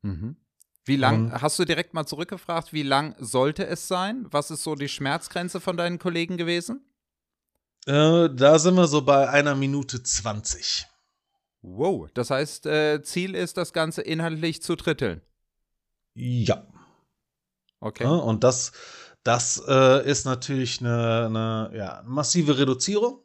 Mhm. 0.02 0.36
Wie 0.84 0.96
lang, 0.96 1.26
um, 1.26 1.42
hast 1.42 1.58
du 1.58 1.64
direkt 1.64 1.94
mal 1.94 2.06
zurückgefragt, 2.06 2.72
wie 2.72 2.82
lang 2.82 3.14
sollte 3.18 3.66
es 3.66 3.86
sein? 3.86 4.26
Was 4.30 4.50
ist 4.50 4.62
so 4.62 4.74
die 4.74 4.88
Schmerzgrenze 4.88 5.60
von 5.60 5.76
deinen 5.76 5.98
Kollegen 5.98 6.36
gewesen? 6.36 6.84
Äh, 7.86 8.28
da 8.32 8.58
sind 8.58 8.74
wir 8.74 8.86
so 8.86 9.02
bei 9.02 9.28
einer 9.28 9.54
Minute 9.54 10.02
20. 10.02 10.86
Wow, 11.62 12.08
das 12.14 12.30
heißt, 12.30 12.66
äh, 12.66 13.02
Ziel 13.02 13.34
ist, 13.34 13.56
das 13.56 13.72
Ganze 13.72 14.02
inhaltlich 14.02 14.62
zu 14.62 14.76
dritteln. 14.76 15.20
Ja. 16.14 16.66
Okay. 17.80 18.04
Ja, 18.04 18.10
und 18.10 18.44
das, 18.44 18.72
das 19.22 19.62
äh, 19.66 20.08
ist 20.08 20.24
natürlich 20.24 20.80
eine, 20.80 21.26
eine 21.26 21.76
ja, 21.76 22.02
massive 22.06 22.58
Reduzierung. 22.58 23.22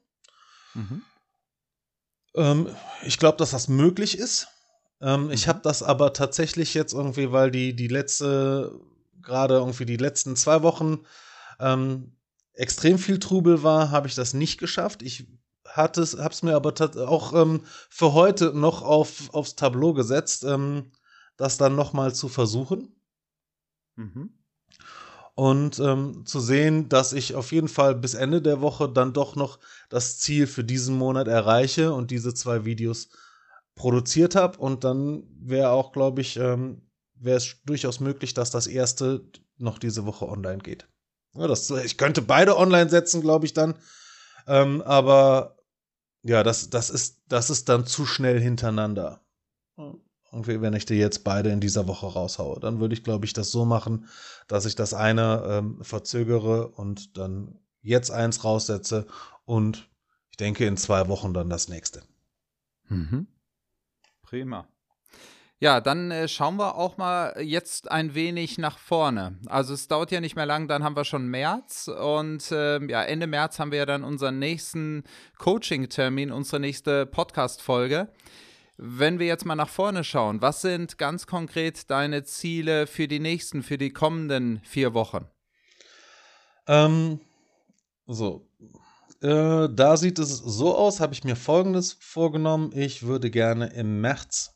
Mhm. 0.74 1.02
Ähm, 2.36 2.76
ich 3.04 3.18
glaube, 3.18 3.38
dass 3.38 3.52
das 3.52 3.68
möglich 3.68 4.18
ist. 4.18 4.48
Ähm, 5.02 5.26
mhm. 5.26 5.32
Ich 5.32 5.48
habe 5.48 5.60
das 5.64 5.84
aber 5.84 6.14
tatsächlich 6.14 6.74
jetzt 6.74 6.94
irgendwie, 6.94 7.32
weil 7.32 7.52
die, 7.52 7.76
die 7.76 7.88
letzte, 7.88 8.80
gerade 9.22 9.56
irgendwie 9.56 9.86
die 9.86 9.98
letzten 9.98 10.36
zwei 10.36 10.64
Wochen 10.64 11.00
ähm, 11.60 12.16
extrem 12.54 12.98
viel 12.98 13.20
Trubel 13.20 13.64
war, 13.64 13.92
habe 13.92 14.08
ich 14.08 14.16
das 14.16 14.34
nicht 14.34 14.60
geschafft. 14.60 15.02
Ich 15.02 15.28
hatte 15.68 16.02
es, 16.02 16.18
habe 16.18 16.34
es 16.34 16.44
mir 16.44 16.56
aber 16.56 16.74
auch 17.08 17.34
ähm, 17.34 17.62
für 17.90 18.14
heute 18.14 18.54
noch 18.54 18.82
auf, 18.82 19.34
aufs 19.34 19.56
Tableau 19.56 19.94
gesetzt, 19.94 20.44
ähm, 20.44 20.92
das 21.38 21.58
dann 21.58 21.76
noch 21.76 21.94
mal 21.94 22.14
zu 22.14 22.30
versuchen. 22.30 22.96
Mhm. 23.96 24.30
Und 25.34 25.80
ähm, 25.80 26.26
zu 26.26 26.40
sehen, 26.40 26.88
dass 26.88 27.12
ich 27.12 27.36
auf 27.36 27.52
jeden 27.52 27.68
Fall 27.68 27.94
bis 27.94 28.14
Ende 28.14 28.42
der 28.42 28.62
Woche 28.62 28.88
dann 28.88 29.12
doch 29.12 29.36
noch 29.36 29.60
das 29.90 30.18
Ziel 30.18 30.48
für 30.48 30.64
diesen 30.64 30.98
Monat 30.98 31.28
erreiche 31.28 31.94
und 31.94 32.10
diese 32.10 32.34
zwei 32.34 32.64
Videos 32.64 33.10
produziert 33.76 34.36
habe. 34.36 34.58
Und 34.58 34.84
dann 34.84 35.24
wäre 35.40 35.70
auch, 35.70 35.92
glaube 35.92 36.22
ich, 36.22 36.38
ähm, 36.38 36.82
wäre 37.16 37.38
es 37.38 37.58
durchaus 37.66 38.00
möglich, 38.00 38.34
dass 38.34 38.52
das 38.52 38.68
erste 38.68 39.30
noch 39.58 39.80
diese 39.80 40.06
Woche 40.06 40.28
online 40.28 40.60
geht. 40.60 40.88
Ja, 41.34 41.48
das, 41.48 41.70
ich 41.70 41.98
könnte 41.98 42.22
beide 42.22 42.58
online 42.58 42.90
setzen, 42.90 43.22
glaube 43.22 43.46
ich, 43.46 43.54
dann. 43.54 43.76
Ähm, 44.48 44.82
aber 44.82 45.58
ja, 46.24 46.44
das, 46.44 46.70
das, 46.70 46.90
ist, 46.90 47.22
das 47.28 47.50
ist 47.50 47.70
dann 47.70 47.86
zu 47.86 48.06
schnell 48.06 48.40
hintereinander. 48.40 49.22
Irgendwie, 50.32 50.62
wenn 50.62 50.74
ich 50.74 50.86
die 50.86 50.96
jetzt 50.96 51.24
beide 51.24 51.50
in 51.50 51.60
dieser 51.60 51.88
Woche 51.88 52.08
raushaue, 52.08 52.60
dann 52.60 52.80
würde 52.80 52.94
ich, 52.94 53.04
glaube 53.04 53.26
ich, 53.26 53.34
das 53.34 53.52
so 53.52 53.66
machen, 53.66 54.08
dass 54.48 54.66
ich 54.66 54.76
das 54.76 54.94
eine 54.94 55.44
ähm, 55.48 55.84
verzögere 55.84 56.70
und 56.70 57.18
dann 57.18 57.60
jetzt 57.82 58.12
eins 58.12 58.44
raussetze 58.44 59.06
und 59.46 59.90
ich 60.32 60.38
denke 60.38 60.66
in 60.66 60.78
zwei 60.78 61.08
Wochen 61.08 61.34
dann 61.34 61.50
das 61.50 61.70
nächste. 61.70 62.04
Mhm. 62.90 63.28
Prima. 64.36 64.68
Ja, 65.60 65.80
dann 65.80 66.12
äh, 66.12 66.28
schauen 66.28 66.58
wir 66.58 66.76
auch 66.76 66.98
mal 66.98 67.42
jetzt 67.42 67.90
ein 67.90 68.16
wenig 68.16 68.58
nach 68.58 68.78
vorne. 68.78 69.40
Also 69.46 69.74
es 69.74 69.88
dauert 69.88 70.12
ja 70.12 70.20
nicht 70.20 70.36
mehr 70.36 70.46
lang, 70.46 70.68
dann 70.68 70.84
haben 70.84 70.98
wir 70.98 71.06
schon 71.06 71.30
März 71.30 71.88
und 71.88 72.52
äh, 72.52 72.86
ja, 72.86 73.02
Ende 73.04 73.28
März 73.28 73.60
haben 73.60 73.72
wir 73.72 73.78
ja 73.78 73.86
dann 73.86 74.04
unseren 74.04 74.38
nächsten 74.38 75.06
Coaching-Termin, 75.38 76.34
unsere 76.34 76.60
nächste 76.60 77.06
Podcast-Folge. 77.06 78.10
Wenn 78.76 79.20
wir 79.20 79.28
jetzt 79.28 79.46
mal 79.46 79.56
nach 79.56 79.70
vorne 79.70 80.04
schauen, 80.04 80.42
was 80.42 80.62
sind 80.62 80.98
ganz 80.98 81.28
konkret 81.28 81.90
deine 81.90 82.26
Ziele 82.26 82.88
für 82.88 83.08
die 83.08 83.22
nächsten, 83.22 83.64
für 83.64 83.78
die 83.78 83.92
kommenden 83.92 84.60
vier 84.66 84.94
Wochen? 84.94 85.30
Ähm, 86.68 87.22
so, 88.06 88.46
äh, 89.26 89.70
da 89.74 89.98
sieht 89.98 90.20
es 90.20 90.38
so 90.38 90.76
aus, 90.76 91.00
habe 91.00 91.14
ich 91.14 91.24
mir 91.24 91.36
folgendes 91.36 91.98
vorgenommen. 92.00 92.72
Ich 92.76 93.04
würde 93.04 93.32
gerne 93.32 93.74
im 93.74 94.00
März 94.00 94.54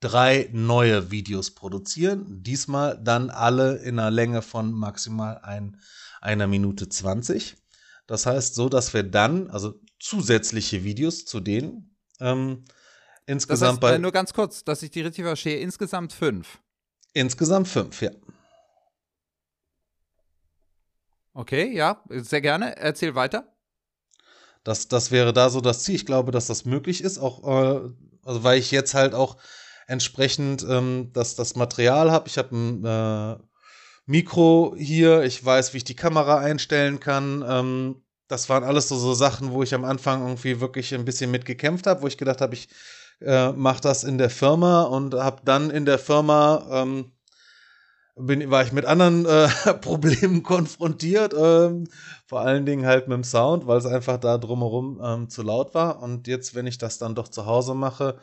drei 0.00 0.50
neue 0.52 1.12
Videos 1.12 1.52
produzieren. 1.52 2.42
Diesmal 2.42 3.00
dann 3.00 3.30
alle 3.30 3.76
in 3.76 4.00
einer 4.00 4.10
Länge 4.10 4.42
von 4.42 4.72
maximal 4.72 5.38
ein, 5.38 5.80
einer 6.20 6.48
Minute 6.48 6.88
20. 6.88 7.56
Das 8.08 8.26
heißt 8.26 8.56
so, 8.56 8.68
dass 8.68 8.92
wir 8.92 9.04
dann, 9.04 9.50
also 9.50 9.80
zusätzliche 10.00 10.82
Videos 10.82 11.24
zu 11.26 11.38
denen, 11.38 11.96
ähm, 12.18 12.64
insgesamt 13.26 13.60
das 13.62 13.68
heißt, 13.68 13.80
bei. 13.80 13.94
Äh, 13.94 13.98
nur 14.00 14.12
ganz 14.12 14.32
kurz, 14.32 14.64
dass 14.64 14.82
ich 14.82 14.90
die 14.90 15.02
richtig 15.02 15.24
verstehe, 15.24 15.60
insgesamt 15.60 16.12
fünf. 16.12 16.58
Insgesamt 17.12 17.68
fünf, 17.68 18.02
ja. 18.02 18.10
Okay, 21.36 21.70
ja, 21.76 22.02
sehr 22.08 22.40
gerne. 22.40 22.78
Erzähl 22.78 23.14
weiter. 23.14 23.52
Das, 24.64 24.88
das 24.88 25.10
wäre 25.10 25.34
da 25.34 25.50
so 25.50 25.60
das 25.60 25.82
Ziel. 25.82 25.94
Ich 25.94 26.06
glaube, 26.06 26.32
dass 26.32 26.46
das 26.46 26.64
möglich 26.64 27.04
ist, 27.04 27.18
auch, 27.18 27.44
äh, 27.44 27.90
also 28.24 28.42
weil 28.42 28.58
ich 28.58 28.70
jetzt 28.70 28.94
halt 28.94 29.14
auch 29.14 29.36
entsprechend 29.86 30.64
ähm, 30.66 31.10
das, 31.12 31.36
das 31.36 31.54
Material 31.54 32.10
habe. 32.10 32.26
Ich 32.26 32.38
habe 32.38 32.56
ein 32.56 32.84
äh, 32.86 33.36
Mikro 34.06 34.74
hier, 34.78 35.24
ich 35.24 35.44
weiß, 35.44 35.74
wie 35.74 35.76
ich 35.76 35.84
die 35.84 35.94
Kamera 35.94 36.38
einstellen 36.38 37.00
kann. 37.00 37.44
Ähm, 37.46 38.02
das 38.28 38.48
waren 38.48 38.64
alles 38.64 38.88
so, 38.88 38.96
so 38.96 39.12
Sachen, 39.12 39.52
wo 39.52 39.62
ich 39.62 39.74
am 39.74 39.84
Anfang 39.84 40.22
irgendwie 40.22 40.60
wirklich 40.60 40.94
ein 40.94 41.04
bisschen 41.04 41.30
mitgekämpft 41.30 41.86
habe, 41.86 42.00
wo 42.00 42.06
ich 42.06 42.16
gedacht 42.16 42.40
habe, 42.40 42.54
ich 42.54 42.70
äh, 43.20 43.52
mache 43.52 43.82
das 43.82 44.04
in 44.04 44.16
der 44.16 44.30
Firma 44.30 44.84
und 44.84 45.12
habe 45.14 45.42
dann 45.44 45.68
in 45.68 45.84
der 45.84 45.98
Firma 45.98 46.66
ähm, 46.70 47.12
bin, 48.16 48.50
war 48.50 48.62
ich 48.64 48.72
mit 48.72 48.84
anderen 48.84 49.26
äh, 49.26 49.48
Problemen 49.80 50.42
konfrontiert, 50.42 51.34
ähm, 51.38 51.88
vor 52.26 52.40
allen 52.40 52.66
Dingen 52.66 52.86
halt 52.86 53.08
mit 53.08 53.16
dem 53.16 53.24
Sound, 53.24 53.66
weil 53.66 53.78
es 53.78 53.86
einfach 53.86 54.18
da 54.18 54.38
drumherum 54.38 55.00
ähm, 55.02 55.28
zu 55.28 55.42
laut 55.42 55.74
war. 55.74 56.02
Und 56.02 56.26
jetzt, 56.26 56.54
wenn 56.54 56.66
ich 56.66 56.78
das 56.78 56.98
dann 56.98 57.14
doch 57.14 57.28
zu 57.28 57.46
Hause 57.46 57.74
mache, 57.74 58.18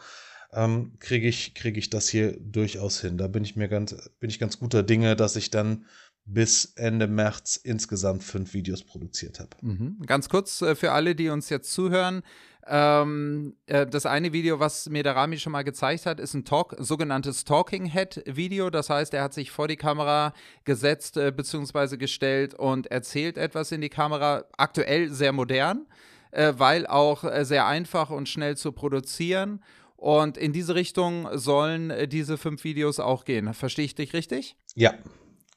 ähm, 0.51 0.93
kriege 0.99 1.27
ich, 1.27 1.53
krieg 1.53 1.77
ich 1.77 1.89
das 1.89 2.09
hier 2.09 2.37
durchaus 2.39 3.01
hin. 3.01 3.17
Da 3.17 3.27
bin 3.27 3.43
ich 3.43 3.55
mir 3.55 3.67
ganz, 3.67 3.95
bin 4.19 4.29
ich 4.29 4.39
ganz 4.39 4.59
guter 4.59 4.83
Dinge, 4.83 5.15
dass 5.15 5.35
ich 5.35 5.51
dann 5.51 5.85
bis 6.25 6.73
Ende 6.75 7.07
März 7.07 7.57
insgesamt 7.57 8.23
fünf 8.23 8.53
Videos 8.53 8.83
produziert 8.83 9.39
habe. 9.39 9.49
Mhm. 9.61 9.97
Ganz 10.05 10.29
kurz 10.29 10.61
äh, 10.61 10.75
für 10.75 10.91
alle, 10.91 11.15
die 11.15 11.29
uns 11.29 11.49
jetzt 11.49 11.71
zuhören. 11.71 12.23
Ähm, 12.65 13.55
äh, 13.65 13.85
das 13.85 14.05
eine 14.05 14.31
Video, 14.31 14.59
was 14.59 14.87
mir 14.89 15.03
der 15.03 15.15
Rami 15.15 15.37
schon 15.37 15.51
mal 15.51 15.63
gezeigt 15.63 16.05
hat, 16.05 16.19
ist 16.19 16.33
ein 16.33 16.45
Talk, 16.45 16.75
sogenanntes 16.79 17.43
Talking 17.43 17.85
Head 17.85 18.23
Video. 18.25 18.69
Das 18.69 18.89
heißt, 18.89 19.13
er 19.13 19.23
hat 19.23 19.33
sich 19.33 19.51
vor 19.51 19.67
die 19.67 19.75
Kamera 19.75 20.33
gesetzt 20.63 21.17
äh, 21.17 21.31
bzw. 21.31 21.97
gestellt 21.97 22.53
und 22.53 22.87
erzählt 22.87 23.37
etwas 23.37 23.71
in 23.71 23.81
die 23.81 23.89
Kamera. 23.89 24.45
Aktuell 24.57 25.09
sehr 25.09 25.33
modern, 25.33 25.87
äh, 26.31 26.53
weil 26.55 26.87
auch 26.87 27.25
äh, 27.25 27.43
sehr 27.43 27.67
einfach 27.67 28.09
und 28.09 28.29
schnell 28.29 28.55
zu 28.55 28.71
produzieren. 28.71 29.61
Und 29.97 30.37
in 30.37 30.53
diese 30.53 30.75
Richtung 30.75 31.27
sollen 31.37 31.89
äh, 31.89 32.07
diese 32.07 32.37
fünf 32.37 32.63
Videos 32.63 32.99
auch 32.99 33.25
gehen. 33.25 33.53
Verstehe 33.53 33.85
ich 33.85 33.95
dich 33.95 34.13
richtig? 34.13 34.55
Ja, 34.75 34.93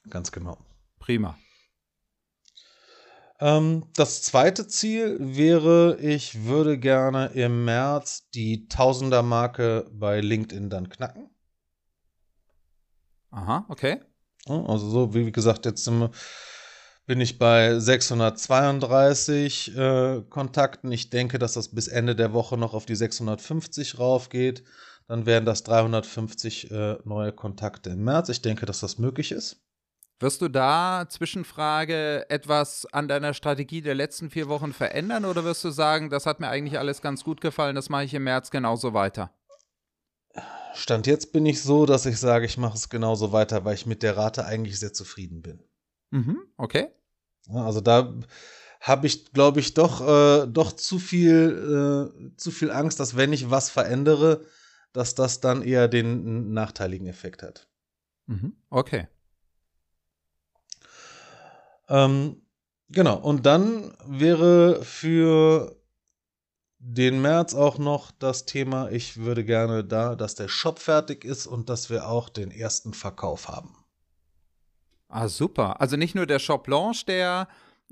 ganz 0.09 0.31
genau. 0.31 0.57
Prima. 0.99 1.37
Ähm, 3.39 3.85
das 3.95 4.23
zweite 4.23 4.67
Ziel 4.67 5.17
wäre, 5.19 5.97
ich 5.99 6.45
würde 6.45 6.77
gerne 6.79 7.27
im 7.27 7.65
März 7.65 8.29
die 8.31 8.67
Tausender-Marke 8.67 9.87
bei 9.91 10.21
LinkedIn 10.21 10.69
dann 10.69 10.89
knacken. 10.89 11.29
Aha, 13.31 13.65
okay. 13.69 14.01
Also 14.47 14.89
so, 14.89 15.13
wie 15.13 15.31
gesagt, 15.31 15.65
jetzt 15.65 15.89
bin 17.05 17.21
ich 17.21 17.37
bei 17.37 17.79
632 17.79 19.77
äh, 19.77 20.21
Kontakten. 20.29 20.91
Ich 20.91 21.09
denke, 21.09 21.37
dass 21.37 21.53
das 21.53 21.69
bis 21.69 21.87
Ende 21.87 22.15
der 22.15 22.33
Woche 22.33 22.57
noch 22.57 22.73
auf 22.73 22.85
die 22.85 22.95
650 22.95 23.99
raufgeht. 23.99 24.63
Dann 25.07 25.25
wären 25.25 25.45
das 25.45 25.63
350 25.63 26.71
äh, 26.71 26.97
neue 27.03 27.33
Kontakte 27.33 27.91
im 27.91 28.03
März. 28.03 28.29
Ich 28.29 28.41
denke, 28.41 28.65
dass 28.65 28.79
das 28.79 28.97
möglich 28.97 29.31
ist. 29.31 29.66
Wirst 30.19 30.41
du 30.41 30.47
da, 30.47 31.05
Zwischenfrage, 31.07 32.27
etwas 32.29 32.87
an 32.91 33.07
deiner 33.07 33.35
Strategie 33.35 33.81
der 33.81 33.93
letzten 33.93 34.31
vier 34.31 34.49
Wochen 34.49 34.73
verändern 34.73 35.25
oder 35.25 35.43
wirst 35.43 35.63
du 35.63 35.69
sagen, 35.69 36.09
das 36.09 36.25
hat 36.25 36.39
mir 36.39 36.47
eigentlich 36.47 36.79
alles 36.79 37.03
ganz 37.03 37.23
gut 37.23 37.39
gefallen, 37.39 37.75
das 37.75 37.89
mache 37.89 38.05
ich 38.05 38.15
im 38.15 38.23
März 38.23 38.49
genauso 38.49 38.95
weiter? 38.95 39.31
Stand 40.73 41.05
jetzt 41.05 41.33
bin 41.33 41.45
ich 41.45 41.61
so, 41.61 41.85
dass 41.85 42.07
ich 42.07 42.17
sage, 42.17 42.45
ich 42.47 42.57
mache 42.57 42.77
es 42.77 42.89
genauso 42.89 43.31
weiter, 43.31 43.63
weil 43.63 43.75
ich 43.75 43.85
mit 43.85 44.01
der 44.01 44.17
Rate 44.17 44.45
eigentlich 44.45 44.79
sehr 44.79 44.91
zufrieden 44.91 45.43
bin. 45.43 45.63
Mhm, 46.09 46.39
okay. 46.57 46.87
Also 47.53 47.81
da 47.81 48.15
habe 48.81 49.05
ich, 49.05 49.33
glaube 49.33 49.59
ich, 49.59 49.75
doch, 49.75 50.01
äh, 50.01 50.47
doch 50.47 50.71
zu 50.71 50.97
viel, 50.97 52.11
äh, 52.11 52.37
zu 52.37 52.49
viel 52.49 52.71
Angst, 52.71 52.99
dass 52.99 53.15
wenn 53.15 53.33
ich 53.33 53.51
was 53.51 53.69
verändere, 53.69 54.45
dass 54.93 55.13
das 55.13 55.41
dann 55.41 55.61
eher 55.61 55.87
den 55.87 56.53
nachteiligen 56.53 57.07
Effekt 57.07 57.43
hat. 57.43 57.67
Mhm, 58.25 58.55
okay. 58.69 59.07
Ähm, 61.89 62.41
genau, 62.89 63.17
und 63.17 63.45
dann 63.45 63.95
wäre 64.05 64.83
für 64.83 65.75
den 66.79 67.21
März 67.21 67.55
auch 67.55 67.77
noch 67.77 68.11
das 68.11 68.45
Thema, 68.45 68.89
ich 68.89 69.17
würde 69.17 69.43
gerne 69.43 69.83
da, 69.83 70.15
dass 70.15 70.35
der 70.35 70.47
Shop 70.47 70.79
fertig 70.79 71.25
ist 71.25 71.47
und 71.47 71.69
dass 71.69 71.89
wir 71.89 72.07
auch 72.07 72.29
den 72.29 72.51
ersten 72.51 72.93
Verkauf 72.93 73.47
haben. 73.47 73.75
Ah, 75.09 75.27
super. 75.27 75.81
Also 75.81 75.95
nicht 75.95 76.15
nur 76.15 76.25
der 76.25 76.39
Shop 76.39 76.67
Launch, 76.67 77.05
der 77.05 77.47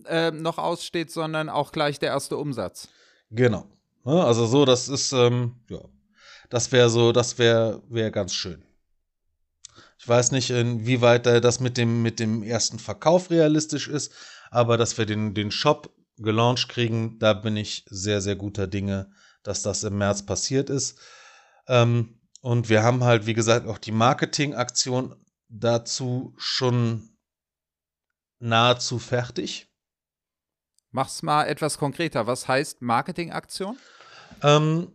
äh, 0.05 0.31
noch 0.31 0.57
aussteht, 0.57 1.11
sondern 1.11 1.49
auch 1.49 1.71
gleich 1.71 1.99
der 1.99 2.09
erste 2.09 2.37
Umsatz. 2.37 2.89
Genau. 3.31 3.65
Also 4.03 4.45
so, 4.45 4.65
das 4.65 4.87
ist, 4.89 5.13
ähm, 5.13 5.55
ja, 5.69 5.79
das 6.49 6.71
wäre 6.71 6.89
so, 6.89 7.11
das 7.11 7.37
wäre 7.39 7.81
wär 7.89 8.11
ganz 8.11 8.33
schön. 8.33 8.64
Ich 10.05 10.09
weiß 10.09 10.33
nicht, 10.33 10.51
inwieweit 10.51 11.25
das 11.25 11.59
mit 11.59 11.77
dem, 11.77 12.03
mit 12.03 12.19
dem 12.19 12.43
ersten 12.43 12.77
Verkauf 12.77 13.31
realistisch 13.31 13.87
ist, 13.87 14.13
aber 14.51 14.77
dass 14.77 14.99
wir 14.99 15.07
den, 15.07 15.33
den 15.33 15.49
Shop 15.49 15.95
gelauncht 16.17 16.69
kriegen, 16.69 17.17
da 17.17 17.33
bin 17.33 17.57
ich 17.57 17.87
sehr, 17.89 18.21
sehr 18.21 18.35
guter 18.35 18.67
Dinge, 18.67 19.09
dass 19.41 19.63
das 19.63 19.83
im 19.83 19.97
März 19.97 20.23
passiert 20.23 20.69
ist. 20.69 20.99
Ähm, 21.67 22.19
und 22.41 22.69
wir 22.69 22.83
haben 22.83 23.03
halt, 23.03 23.25
wie 23.25 23.33
gesagt, 23.33 23.65
auch 23.65 23.79
die 23.79 23.91
Marketingaktion 23.91 25.15
dazu 25.49 26.35
schon 26.37 27.17
nahezu 28.37 28.99
fertig. 28.99 29.73
Mach's 30.91 31.23
mal 31.23 31.45
etwas 31.45 31.79
konkreter. 31.79 32.27
Was 32.27 32.47
heißt 32.47 32.83
Marketingaktion? 32.83 33.79
Ähm, 34.43 34.93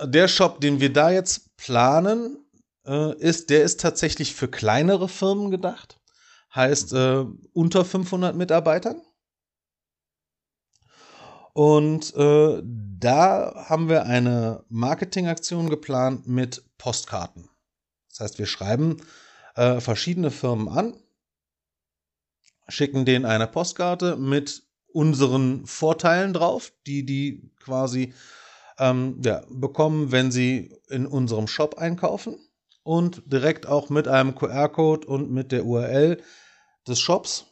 der 0.00 0.28
Shop, 0.28 0.60
den 0.60 0.78
wir 0.78 0.92
da 0.92 1.10
jetzt 1.10 1.56
planen, 1.56 2.43
äh, 2.86 3.16
ist, 3.18 3.50
der 3.50 3.62
ist 3.64 3.80
tatsächlich 3.80 4.34
für 4.34 4.48
kleinere 4.48 5.08
Firmen 5.08 5.50
gedacht. 5.50 6.00
Heißt 6.54 6.92
äh, 6.92 7.24
unter 7.52 7.84
500 7.84 8.36
Mitarbeitern. 8.36 9.00
Und 11.52 12.14
äh, 12.16 12.62
da 12.64 13.66
haben 13.68 13.88
wir 13.88 14.04
eine 14.04 14.64
Marketingaktion 14.68 15.70
geplant 15.70 16.26
mit 16.26 16.64
Postkarten. 16.78 17.48
Das 18.10 18.20
heißt, 18.20 18.38
wir 18.38 18.46
schreiben 18.46 18.96
äh, 19.54 19.80
verschiedene 19.80 20.30
Firmen 20.30 20.68
an, 20.68 20.94
schicken 22.68 23.04
denen 23.04 23.24
eine 23.24 23.46
Postkarte 23.46 24.16
mit 24.16 24.64
unseren 24.92 25.66
Vorteilen 25.66 26.32
drauf, 26.32 26.72
die 26.86 27.04
die 27.04 27.52
quasi 27.60 28.14
ähm, 28.78 29.20
ja, 29.24 29.42
bekommen, 29.48 30.12
wenn 30.12 30.32
sie 30.32 30.76
in 30.88 31.06
unserem 31.06 31.46
Shop 31.46 31.78
einkaufen 31.78 32.36
und 32.84 33.22
direkt 33.26 33.66
auch 33.66 33.90
mit 33.90 34.06
einem 34.06 34.36
QR-Code 34.36 35.06
und 35.06 35.32
mit 35.32 35.50
der 35.50 35.64
URL 35.66 36.22
des 36.86 37.00
Shops 37.00 37.46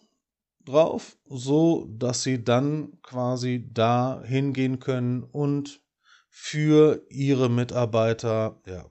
drauf, 0.65 1.17
so 1.29 1.87
dass 1.91 2.23
sie 2.23 2.45
dann 2.45 3.01
quasi 3.03 3.69
da 3.73 4.23
hingehen 4.25 4.79
können 4.79 5.25
und 5.25 5.81
für 6.29 7.05
ihre 7.11 7.51
Mitarbeiter 7.51 8.61
ja, 8.67 8.87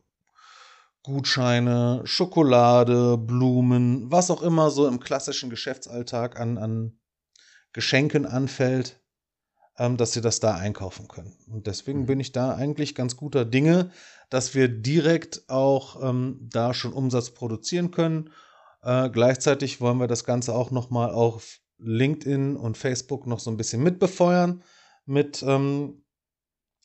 Gutscheine, 1.03 2.01
Schokolade, 2.03 3.17
Blumen, 3.17 4.11
was 4.11 4.29
auch 4.29 4.43
immer 4.43 4.69
so 4.69 4.87
im 4.87 4.99
klassischen 4.99 5.49
Geschäftsalltag 5.49 6.39
an, 6.39 6.57
an 6.57 6.99
Geschenken 7.73 8.25
anfällt, 8.25 9.00
dass 9.97 10.13
sie 10.13 10.21
das 10.21 10.39
da 10.39 10.55
einkaufen 10.55 11.07
können. 11.07 11.35
Und 11.47 11.67
deswegen 11.67 12.01
mhm. 12.01 12.05
bin 12.05 12.19
ich 12.19 12.31
da 12.31 12.55
eigentlich 12.55 12.95
ganz 12.95 13.17
guter 13.17 13.45
Dinge, 13.45 13.91
dass 14.29 14.53
wir 14.55 14.67
direkt 14.67 15.43
auch 15.49 16.01
ähm, 16.01 16.39
da 16.41 16.73
schon 16.73 16.93
Umsatz 16.93 17.31
produzieren 17.31 17.91
können. 17.91 18.29
Äh, 18.83 19.09
gleichzeitig 19.09 19.81
wollen 19.81 19.99
wir 19.99 20.07
das 20.07 20.23
Ganze 20.23 20.55
auch 20.55 20.71
nochmal 20.71 21.11
auf 21.11 21.59
LinkedIn 21.79 22.55
und 22.55 22.77
Facebook 22.77 23.27
noch 23.27 23.39
so 23.39 23.49
ein 23.49 23.57
bisschen 23.57 23.83
mitbefeuern 23.83 24.63
mit 25.05 25.43
ähm, 25.43 26.03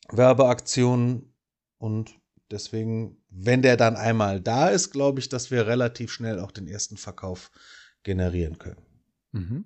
Werbeaktionen 0.09 1.33
und 1.77 2.11
deswegen, 2.49 3.17
wenn 3.29 3.61
der 3.61 3.77
dann 3.77 3.95
einmal 3.95 4.41
da 4.41 4.69
ist, 4.69 4.91
glaube 4.91 5.19
ich, 5.19 5.29
dass 5.29 5.51
wir 5.51 5.67
relativ 5.67 6.11
schnell 6.11 6.39
auch 6.39 6.51
den 6.51 6.67
ersten 6.67 6.97
Verkauf 6.97 7.51
generieren 8.03 8.57
können. 8.57 8.81
Mhm. 9.31 9.65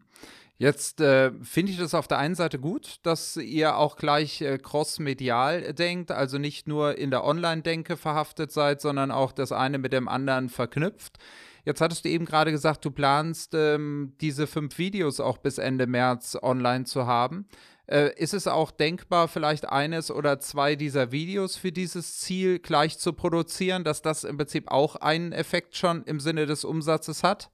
Jetzt 0.61 1.01
äh, 1.01 1.31
finde 1.41 1.71
ich 1.71 1.79
das 1.79 1.95
auf 1.95 2.07
der 2.07 2.19
einen 2.19 2.35
Seite 2.35 2.59
gut, 2.59 2.97
dass 3.01 3.35
ihr 3.35 3.77
auch 3.77 3.95
gleich 3.95 4.41
äh, 4.41 4.59
cross-medial 4.59 5.73
denkt, 5.73 6.11
also 6.11 6.37
nicht 6.37 6.67
nur 6.67 6.99
in 6.99 7.09
der 7.09 7.23
Online-Denke 7.23 7.97
verhaftet 7.97 8.51
seid, 8.51 8.79
sondern 8.79 9.09
auch 9.09 9.31
das 9.31 9.51
eine 9.51 9.79
mit 9.79 9.91
dem 9.91 10.07
anderen 10.07 10.49
verknüpft. 10.49 11.17
Jetzt 11.65 11.81
hattest 11.81 12.05
du 12.05 12.09
eben 12.09 12.25
gerade 12.25 12.51
gesagt, 12.51 12.85
du 12.85 12.91
planst 12.91 13.55
ähm, 13.55 14.13
diese 14.21 14.45
fünf 14.45 14.77
Videos 14.77 15.19
auch 15.19 15.39
bis 15.39 15.57
Ende 15.57 15.87
März 15.87 16.37
online 16.39 16.83
zu 16.83 17.07
haben. 17.07 17.47
Äh, 17.87 18.13
ist 18.17 18.35
es 18.35 18.45
auch 18.45 18.69
denkbar, 18.69 19.29
vielleicht 19.29 19.67
eines 19.67 20.11
oder 20.11 20.39
zwei 20.39 20.75
dieser 20.75 21.11
Videos 21.11 21.55
für 21.55 21.71
dieses 21.71 22.19
Ziel 22.19 22.59
gleich 22.59 22.99
zu 22.99 23.13
produzieren, 23.13 23.83
dass 23.83 24.03
das 24.03 24.23
im 24.23 24.37
Prinzip 24.37 24.69
auch 24.69 24.95
einen 24.97 25.31
Effekt 25.31 25.75
schon 25.75 26.03
im 26.03 26.19
Sinne 26.19 26.45
des 26.45 26.63
Umsatzes 26.65 27.23
hat? 27.23 27.49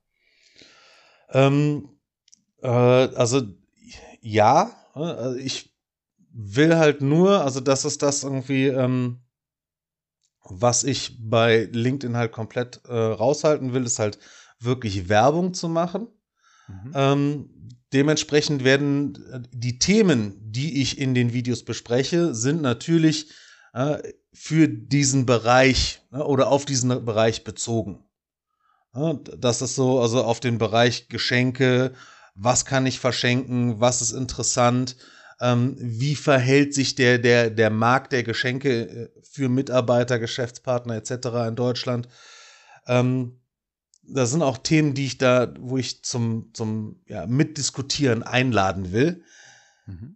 Ähm, 1.30 1.97
äh, 2.68 3.16
also 3.16 3.42
ja, 4.22 4.72
ne, 4.96 5.16
also 5.16 5.38
ich 5.38 5.74
will 6.32 6.76
halt 6.76 7.02
nur, 7.02 7.42
also 7.42 7.60
das 7.62 7.86
ist 7.86 8.02
das 8.04 8.24
irgendwie, 8.24 8.68
ähm, 8.68 9.22
was 10.44 10.84
ich 10.84 11.18
bei 11.20 11.70
LinkedIn 11.72 12.16
halt 12.16 12.32
komplett 12.32 12.82
äh, 12.86 12.94
raushalten 12.94 13.74
will, 13.74 13.86
ist 13.86 14.00
halt 14.00 14.20
wirklich 14.60 15.10
Werbung 15.10 15.54
zu 15.54 15.70
machen. 15.70 16.08
Mhm. 16.68 16.92
Ähm, 16.94 17.50
dementsprechend 17.94 18.64
werden 18.64 19.16
äh, 19.32 19.40
die 19.52 19.80
Themen, 19.80 20.36
die 20.52 20.82
ich 20.82 21.00
in 21.00 21.14
den 21.14 21.34
Videos 21.34 21.64
bespreche, 21.64 22.36
sind 22.36 22.62
natürlich 22.62 23.32
äh, 23.74 23.98
für 24.34 24.68
diesen 24.68 25.26
Bereich 25.26 26.02
äh, 26.12 26.18
oder 26.18 26.50
auf 26.50 26.66
diesen 26.66 27.06
Bereich 27.06 27.44
bezogen. 27.44 28.06
Äh, 28.94 29.16
das 29.38 29.62
ist 29.62 29.76
so, 29.76 30.02
also 30.02 30.24
auf 30.24 30.40
den 30.40 30.58
Bereich 30.58 31.10
Geschenke, 31.10 31.94
was 32.38 32.66
kann 32.66 32.86
ich 32.86 33.00
verschenken, 33.00 33.80
was 33.80 34.02
ist 34.02 34.12
interessant, 34.12 34.96
ähm, 35.42 35.76
wie 35.80 36.16
verhält 36.16 36.74
sich 36.74 36.96
der, 36.96 37.18
der, 37.18 37.50
der 37.50 37.70
Markt 37.70 38.12
der 38.12 38.24
Geschenke 38.24 38.88
äh, 38.88 39.10
für 39.24 39.50
Mitarbeiter, 39.50 40.20
Geschäftspartner 40.20 40.96
etc. 40.96 41.28
in 41.48 41.56
Deutschland. 41.56 42.08
Ähm, 42.88 43.40
das 44.04 44.32
sind 44.32 44.42
auch 44.42 44.58
Themen, 44.60 44.94
die 44.94 45.06
ich 45.06 45.18
da, 45.18 45.54
wo 45.60 45.78
ich 45.78 46.04
zum, 46.04 46.52
zum 46.54 47.02
ja, 47.08 47.26
Mitdiskutieren 47.28 48.24
einladen 48.24 48.92
will. 48.92 49.24
Mhm. 49.86 50.16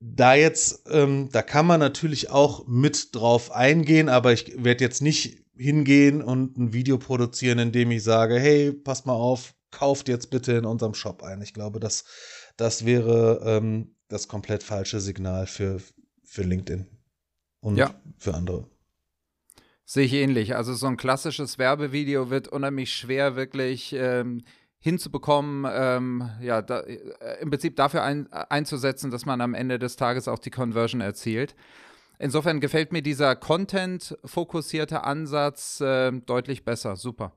Da 0.00 0.34
jetzt, 0.34 0.82
ähm, 0.90 1.30
da 1.32 1.40
kann 1.40 1.66
man 1.66 1.80
natürlich 1.80 2.30
auch 2.30 2.66
mit 2.66 3.14
drauf 3.14 3.50
eingehen, 3.52 4.10
aber 4.10 4.32
ich 4.32 4.62
werde 4.62 4.84
jetzt 4.84 5.00
nicht 5.00 5.42
hingehen 5.56 6.20
und 6.20 6.58
ein 6.58 6.72
Video 6.74 6.98
produzieren, 6.98 7.58
in 7.58 7.72
dem 7.72 7.90
ich 7.90 8.02
sage, 8.02 8.38
hey, 8.38 8.72
pass 8.72 9.06
mal 9.06 9.14
auf, 9.14 9.54
kauft 9.74 10.08
jetzt 10.08 10.30
bitte 10.30 10.52
in 10.52 10.64
unserem 10.64 10.94
Shop 10.94 11.22
ein. 11.22 11.42
Ich 11.42 11.52
glaube, 11.52 11.80
das, 11.80 12.04
das 12.56 12.86
wäre 12.86 13.42
ähm, 13.44 13.96
das 14.08 14.28
komplett 14.28 14.62
falsche 14.62 15.00
Signal 15.00 15.46
für, 15.46 15.80
für 16.22 16.42
LinkedIn 16.42 16.86
und 17.60 17.76
ja. 17.76 17.94
für 18.16 18.34
andere. 18.34 18.68
Sehe 19.84 20.06
ich 20.06 20.12
ähnlich. 20.14 20.56
Also 20.56 20.72
so 20.74 20.86
ein 20.86 20.96
klassisches 20.96 21.58
Werbevideo 21.58 22.30
wird 22.30 22.48
unheimlich 22.48 22.94
schwer 22.94 23.36
wirklich 23.36 23.92
ähm, 23.92 24.44
hinzubekommen, 24.78 25.70
ähm, 25.70 26.30
ja, 26.40 26.62
da, 26.62 26.80
äh, 26.80 27.40
im 27.40 27.50
Prinzip 27.50 27.76
dafür 27.76 28.02
ein, 28.02 28.32
einzusetzen, 28.32 29.10
dass 29.10 29.26
man 29.26 29.40
am 29.40 29.54
Ende 29.54 29.78
des 29.78 29.96
Tages 29.96 30.28
auch 30.28 30.38
die 30.38 30.50
Conversion 30.50 31.00
erzielt. 31.00 31.54
Insofern 32.18 32.60
gefällt 32.60 32.92
mir 32.92 33.02
dieser 33.02 33.34
Content-fokussierte 33.34 35.02
Ansatz 35.02 35.80
äh, 35.80 36.12
deutlich 36.12 36.64
besser. 36.64 36.96
Super. 36.96 37.32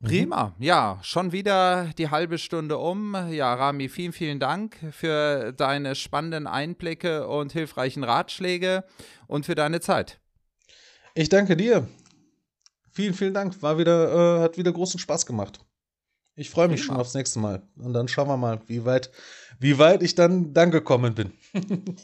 Mhm. 0.00 0.06
Prima. 0.06 0.54
Ja, 0.58 0.98
schon 1.02 1.32
wieder 1.32 1.90
die 1.98 2.10
halbe 2.10 2.38
Stunde 2.38 2.78
um. 2.78 3.14
Ja, 3.30 3.54
Rami, 3.54 3.88
vielen, 3.88 4.12
vielen 4.12 4.40
Dank 4.40 4.76
für 4.92 5.52
deine 5.52 5.94
spannenden 5.94 6.46
Einblicke 6.46 7.26
und 7.26 7.52
hilfreichen 7.52 8.04
Ratschläge 8.04 8.84
und 9.26 9.46
für 9.46 9.54
deine 9.54 9.80
Zeit. 9.80 10.20
Ich 11.14 11.28
danke 11.28 11.56
dir. 11.56 11.88
Vielen, 12.90 13.14
vielen 13.14 13.34
Dank. 13.34 13.60
War 13.62 13.78
wieder, 13.78 14.38
äh, 14.38 14.42
hat 14.42 14.56
wieder 14.56 14.72
großen 14.72 15.00
Spaß 15.00 15.26
gemacht. 15.26 15.60
Ich 16.36 16.50
freue 16.50 16.68
mich 16.68 16.80
Prima. 16.80 16.94
schon 16.94 17.00
aufs 17.00 17.14
nächste 17.14 17.38
Mal. 17.38 17.62
Und 17.76 17.92
dann 17.92 18.08
schauen 18.08 18.28
wir 18.28 18.36
mal, 18.36 18.60
wie 18.66 18.84
weit, 18.84 19.10
wie 19.58 19.78
weit 19.78 20.02
ich 20.02 20.14
dann, 20.14 20.52
dann 20.52 20.70
gekommen 20.70 21.14
bin. 21.14 21.32